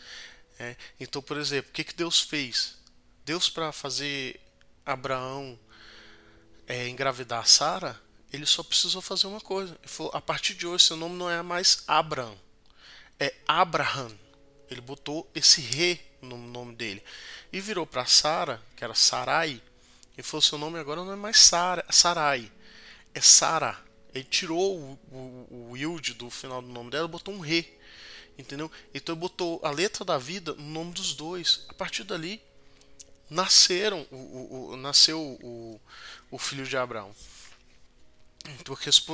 É? 0.58 0.76
Então, 1.00 1.20
por 1.20 1.36
exemplo, 1.36 1.70
o 1.70 1.72
que, 1.72 1.84
que 1.84 1.94
Deus 1.94 2.20
fez? 2.20 2.76
Deus 3.24 3.48
para 3.48 3.72
fazer 3.72 4.40
Abraão 4.84 5.58
é, 6.66 6.88
engravidar 6.88 7.46
Sara, 7.46 8.00
ele 8.32 8.46
só 8.46 8.62
precisou 8.62 9.00
fazer 9.00 9.26
uma 9.26 9.40
coisa. 9.40 9.76
Ele 9.80 9.88
falou, 9.88 10.12
a 10.14 10.20
partir 10.20 10.54
de 10.54 10.66
hoje 10.66 10.84
seu 10.84 10.96
nome 10.96 11.16
não 11.16 11.30
é 11.30 11.42
mais 11.42 11.84
Abraão, 11.86 12.38
é 13.18 13.34
Abraham. 13.46 14.23
Ele 14.70 14.80
botou 14.80 15.30
esse 15.34 15.60
re 15.60 16.00
no 16.20 16.36
nome 16.36 16.74
dele 16.74 17.02
e 17.52 17.60
virou 17.60 17.86
para 17.86 18.06
Sara, 18.06 18.60
que 18.76 18.82
era 18.82 18.94
Sarai, 18.94 19.60
e 20.16 20.22
falou: 20.22 20.42
seu 20.42 20.58
nome 20.58 20.78
agora 20.78 21.04
não 21.04 21.12
é 21.12 21.16
mais 21.16 21.38
Sara, 21.38 21.84
Sarai, 21.90 22.50
é 23.14 23.20
Sara. 23.20 23.78
Ele 24.14 24.24
tirou 24.24 24.78
o, 24.78 24.98
o, 25.10 25.72
o 25.72 26.00
do 26.14 26.30
final 26.30 26.62
do 26.62 26.68
nome 26.68 26.90
dela 26.90 27.08
botou 27.08 27.34
um 27.34 27.40
Re. 27.40 27.76
Entendeu? 28.38 28.70
Então 28.92 29.12
ele 29.14 29.20
botou 29.20 29.60
a 29.64 29.70
letra 29.70 30.04
da 30.04 30.18
vida 30.18 30.54
no 30.54 30.62
nome 30.62 30.92
dos 30.92 31.14
dois. 31.14 31.64
A 31.68 31.74
partir 31.74 32.04
dali 32.04 32.40
nasceram 33.28 34.06
o, 34.10 34.70
o 34.72 34.76
nasceu 34.76 35.20
o, 35.20 35.80
o 36.30 36.38
filho 36.38 36.64
de 36.64 36.76
Abraão. 36.76 37.14
Porque 38.64 38.88
eles 38.88 39.04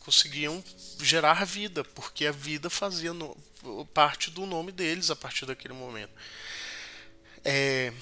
conseguiam 0.00 0.62
gerar 1.00 1.44
vida, 1.44 1.84
porque 1.84 2.26
a 2.26 2.32
vida 2.32 2.70
fazia 2.70 3.12
no, 3.12 3.36
parte 3.94 4.30
do 4.30 4.46
nome 4.46 4.72
deles 4.72 5.10
a 5.10 5.16
partir 5.16 5.46
daquele 5.46 5.74
momento. 5.74 6.12
É, 7.44 7.92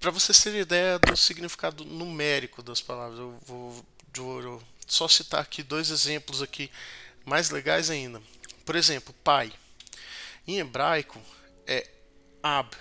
para 0.00 0.10
você 0.10 0.32
ter 0.32 0.60
ideia 0.60 0.98
do 0.98 1.16
significado 1.16 1.84
numérico 1.84 2.62
das 2.62 2.80
palavras, 2.80 3.18
eu 3.18 3.38
vou, 3.46 3.86
vou 4.14 4.62
só 4.86 5.06
citar 5.06 5.40
aqui 5.40 5.62
dois 5.62 5.90
exemplos 5.90 6.42
aqui 6.42 6.70
mais 7.24 7.50
legais 7.50 7.90
ainda. 7.90 8.20
Por 8.64 8.74
exemplo, 8.74 9.14
pai. 9.22 9.52
Em 10.46 10.58
hebraico 10.58 11.20
é 11.66 11.86
ab, 12.42 12.74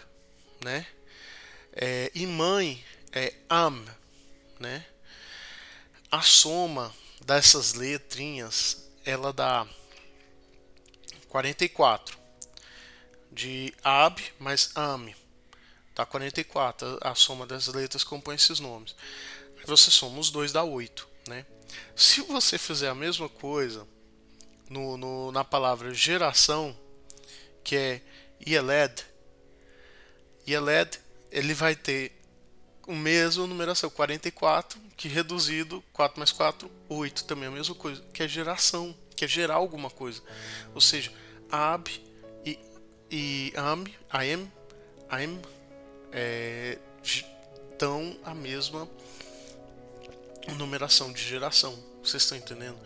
né? 0.64 0.88
É, 1.74 2.12
e 2.16 2.26
mãe 2.26 2.84
é 3.12 3.34
am, 3.50 3.86
né? 4.60 4.86
A 6.10 6.22
soma 6.22 6.94
dessas 7.26 7.74
letrinhas 7.74 8.90
ela 9.06 9.32
dá 9.32 9.68
44 11.30 12.18
de 13.32 13.74
ab 13.84 14.24
mais 14.40 14.72
am 14.76 15.14
Dá 15.98 16.06
44. 16.06 17.00
A 17.02 17.16
soma 17.16 17.48
das 17.48 17.68
letras 17.68 18.04
compõe 18.04 18.36
esses 18.36 18.60
nomes. 18.60 18.96
Você 19.66 19.90
soma 19.90 20.20
os 20.20 20.30
dois, 20.30 20.52
dá 20.52 20.64
8. 20.64 21.08
Né? 21.28 21.44
Se 21.96 22.22
você 22.22 22.60
fizer 22.60 22.88
a 22.88 22.96
mesma 22.96 23.28
coisa 23.28 23.88
no, 24.70 24.96
no, 24.96 25.32
na 25.32 25.44
palavra 25.44 25.92
geração, 25.96 26.78
que 27.64 27.76
é 27.76 28.02
Yeled, 28.48 29.04
Yeled, 30.48 31.00
ele 31.32 31.56
vai 31.56 31.76
ter 31.76 32.12
o 32.86 32.96
mesmo 32.96 33.48
numeração, 33.48 33.90
44, 33.90 34.80
que 34.96 35.08
reduzido, 35.08 35.84
4 35.94 36.20
mais 36.20 36.32
4, 36.32 36.72
8, 36.88 37.26
também 37.26 37.48
a 37.48 37.52
mesma 37.52 37.74
coisa, 37.74 38.02
que 38.14 38.22
é 38.22 38.28
geração, 38.28 38.96
que 39.18 39.26
é 39.26 39.28
gerar 39.28 39.56
alguma 39.56 39.90
coisa. 39.90 40.22
Ou 40.74 40.80
seja, 40.80 41.12
Ab 41.52 41.90
e, 42.46 42.58
e 43.12 43.54
Am, 43.58 43.84
Am, 44.12 44.52
Am 45.10 45.42
é, 46.12 46.78
dão 47.80 48.18
a 48.24 48.34
mesma 48.34 48.88
numeração 50.58 51.12
de 51.12 51.22
geração. 51.22 51.78
Vocês 52.02 52.24
estão 52.24 52.38
entendendo? 52.38 52.78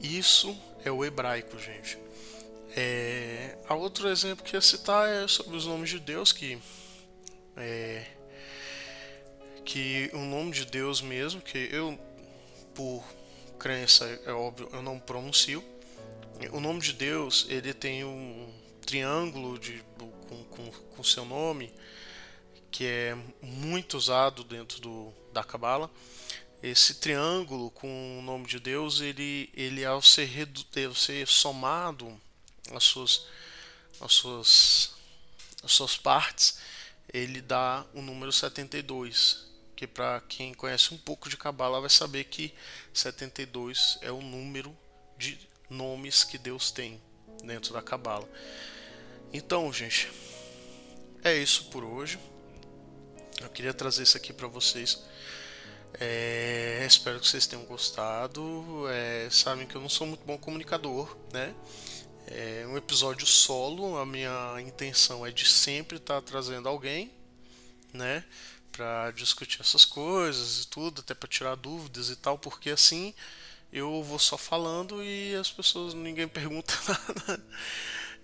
Isso 0.00 0.58
é 0.84 0.90
o 0.90 1.04
hebraico, 1.04 1.58
gente. 1.58 1.98
É, 2.76 3.56
a 3.68 3.74
outro 3.74 4.08
exemplo 4.08 4.44
que 4.44 4.56
ia 4.56 4.60
citar 4.60 5.08
é 5.08 5.28
sobre 5.28 5.56
os 5.56 5.64
nomes 5.64 5.90
de 5.90 6.00
Deus 6.00 6.32
que 6.32 6.58
é, 7.56 8.04
que 9.64 10.10
o 10.12 10.18
nome 10.18 10.50
de 10.50 10.64
Deus 10.64 11.00
mesmo 11.00 11.40
que 11.40 11.68
eu 11.70 11.96
por 12.74 13.04
crença 13.60 14.04
é 14.26 14.32
óbvio 14.32 14.68
eu 14.72 14.82
não 14.82 14.98
pronuncio 14.98 15.62
o 16.52 16.60
nome 16.60 16.80
de 16.80 16.92
Deus 16.92 17.46
ele 17.48 17.72
tem 17.72 18.04
um 18.04 18.52
triângulo 18.84 19.58
de 19.58 19.82
com, 20.28 20.44
com, 20.44 20.70
com 20.70 21.04
seu 21.04 21.24
nome 21.24 21.72
que 22.70 22.84
é 22.84 23.16
muito 23.40 23.96
usado 23.96 24.42
dentro 24.42 24.80
do, 24.80 25.12
da 25.32 25.44
Cabala. 25.44 25.88
Esse 26.60 26.94
triângulo 26.94 27.70
com 27.70 28.18
o 28.18 28.22
nome 28.22 28.46
de 28.46 28.58
Deus, 28.58 29.00
ele, 29.00 29.48
ele 29.54 29.84
ao 29.84 30.02
ser, 30.02 30.24
redu, 30.24 30.66
ser 30.96 31.28
somado 31.28 32.20
as 32.72 32.82
suas, 32.82 33.26
as 34.00 34.12
suas, 34.12 34.92
as 35.62 35.70
suas 35.70 35.96
partes, 35.96 36.58
ele 37.12 37.40
dá 37.40 37.86
o 37.94 38.02
número 38.02 38.32
72, 38.32 39.46
que 39.76 39.86
para 39.86 40.20
quem 40.22 40.52
conhece 40.52 40.92
um 40.92 40.98
pouco 40.98 41.28
de 41.28 41.36
Cabala 41.36 41.80
vai 41.80 41.90
saber 41.90 42.24
que 42.24 42.52
72 42.92 43.98
é 44.00 44.10
o 44.10 44.20
número 44.20 44.76
de 45.16 45.38
nomes 45.68 46.24
que 46.24 46.38
Deus 46.38 46.70
tem 46.70 47.00
dentro 47.42 47.72
da 47.72 47.82
Cabala. 47.82 48.28
Então, 49.32 49.72
gente, 49.72 50.10
é 51.22 51.36
isso 51.36 51.66
por 51.66 51.84
hoje. 51.84 52.18
Eu 53.40 53.48
queria 53.50 53.74
trazer 53.74 54.02
isso 54.02 54.16
aqui 54.16 54.32
para 54.32 54.46
vocês. 54.46 55.02
É, 56.00 56.84
espero 56.86 57.20
que 57.20 57.26
vocês 57.26 57.46
tenham 57.46 57.64
gostado. 57.64 58.64
É, 58.88 59.28
sabem 59.30 59.66
que 59.66 59.74
eu 59.74 59.80
não 59.80 59.88
sou 59.88 60.06
muito 60.06 60.24
bom 60.24 60.38
comunicador, 60.38 61.16
né? 61.32 61.54
É 62.26 62.64
um 62.68 62.76
episódio 62.76 63.26
solo. 63.26 63.98
A 63.98 64.06
minha 64.06 64.56
intenção 64.60 65.26
é 65.26 65.30
de 65.30 65.48
sempre 65.48 65.96
estar 65.96 66.20
tá 66.20 66.22
trazendo 66.22 66.68
alguém, 66.68 67.10
né? 67.92 68.24
para 68.76 69.12
discutir 69.12 69.60
essas 69.60 69.84
coisas 69.84 70.62
e 70.62 70.66
tudo, 70.66 71.00
até 71.00 71.14
para 71.14 71.28
tirar 71.28 71.54
dúvidas 71.54 72.10
e 72.10 72.16
tal, 72.16 72.36
porque 72.36 72.70
assim 72.70 73.14
eu 73.74 74.02
vou 74.04 74.20
só 74.20 74.38
falando 74.38 75.02
e 75.02 75.34
as 75.34 75.50
pessoas 75.50 75.94
ninguém 75.94 76.28
pergunta 76.28 76.72
nada. 76.86 77.44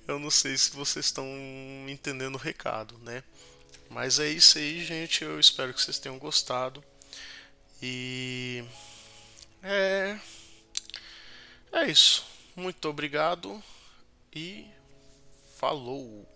Eu 0.06 0.18
não 0.18 0.30
sei 0.30 0.56
se 0.56 0.70
vocês 0.70 1.06
estão 1.06 1.26
entendendo 1.88 2.36
o 2.36 2.38
recado, 2.38 2.96
né? 2.98 3.22
Mas 3.88 4.20
é 4.20 4.28
isso 4.28 4.58
aí, 4.58 4.84
gente. 4.84 5.24
Eu 5.24 5.40
espero 5.40 5.74
que 5.74 5.82
vocês 5.82 5.98
tenham 5.98 6.18
gostado. 6.18 6.82
E 7.82 8.64
é 9.62 10.18
é 11.72 11.86
isso. 11.86 12.24
Muito 12.54 12.88
obrigado 12.88 13.62
e 14.32 14.66
falou. 15.56 16.28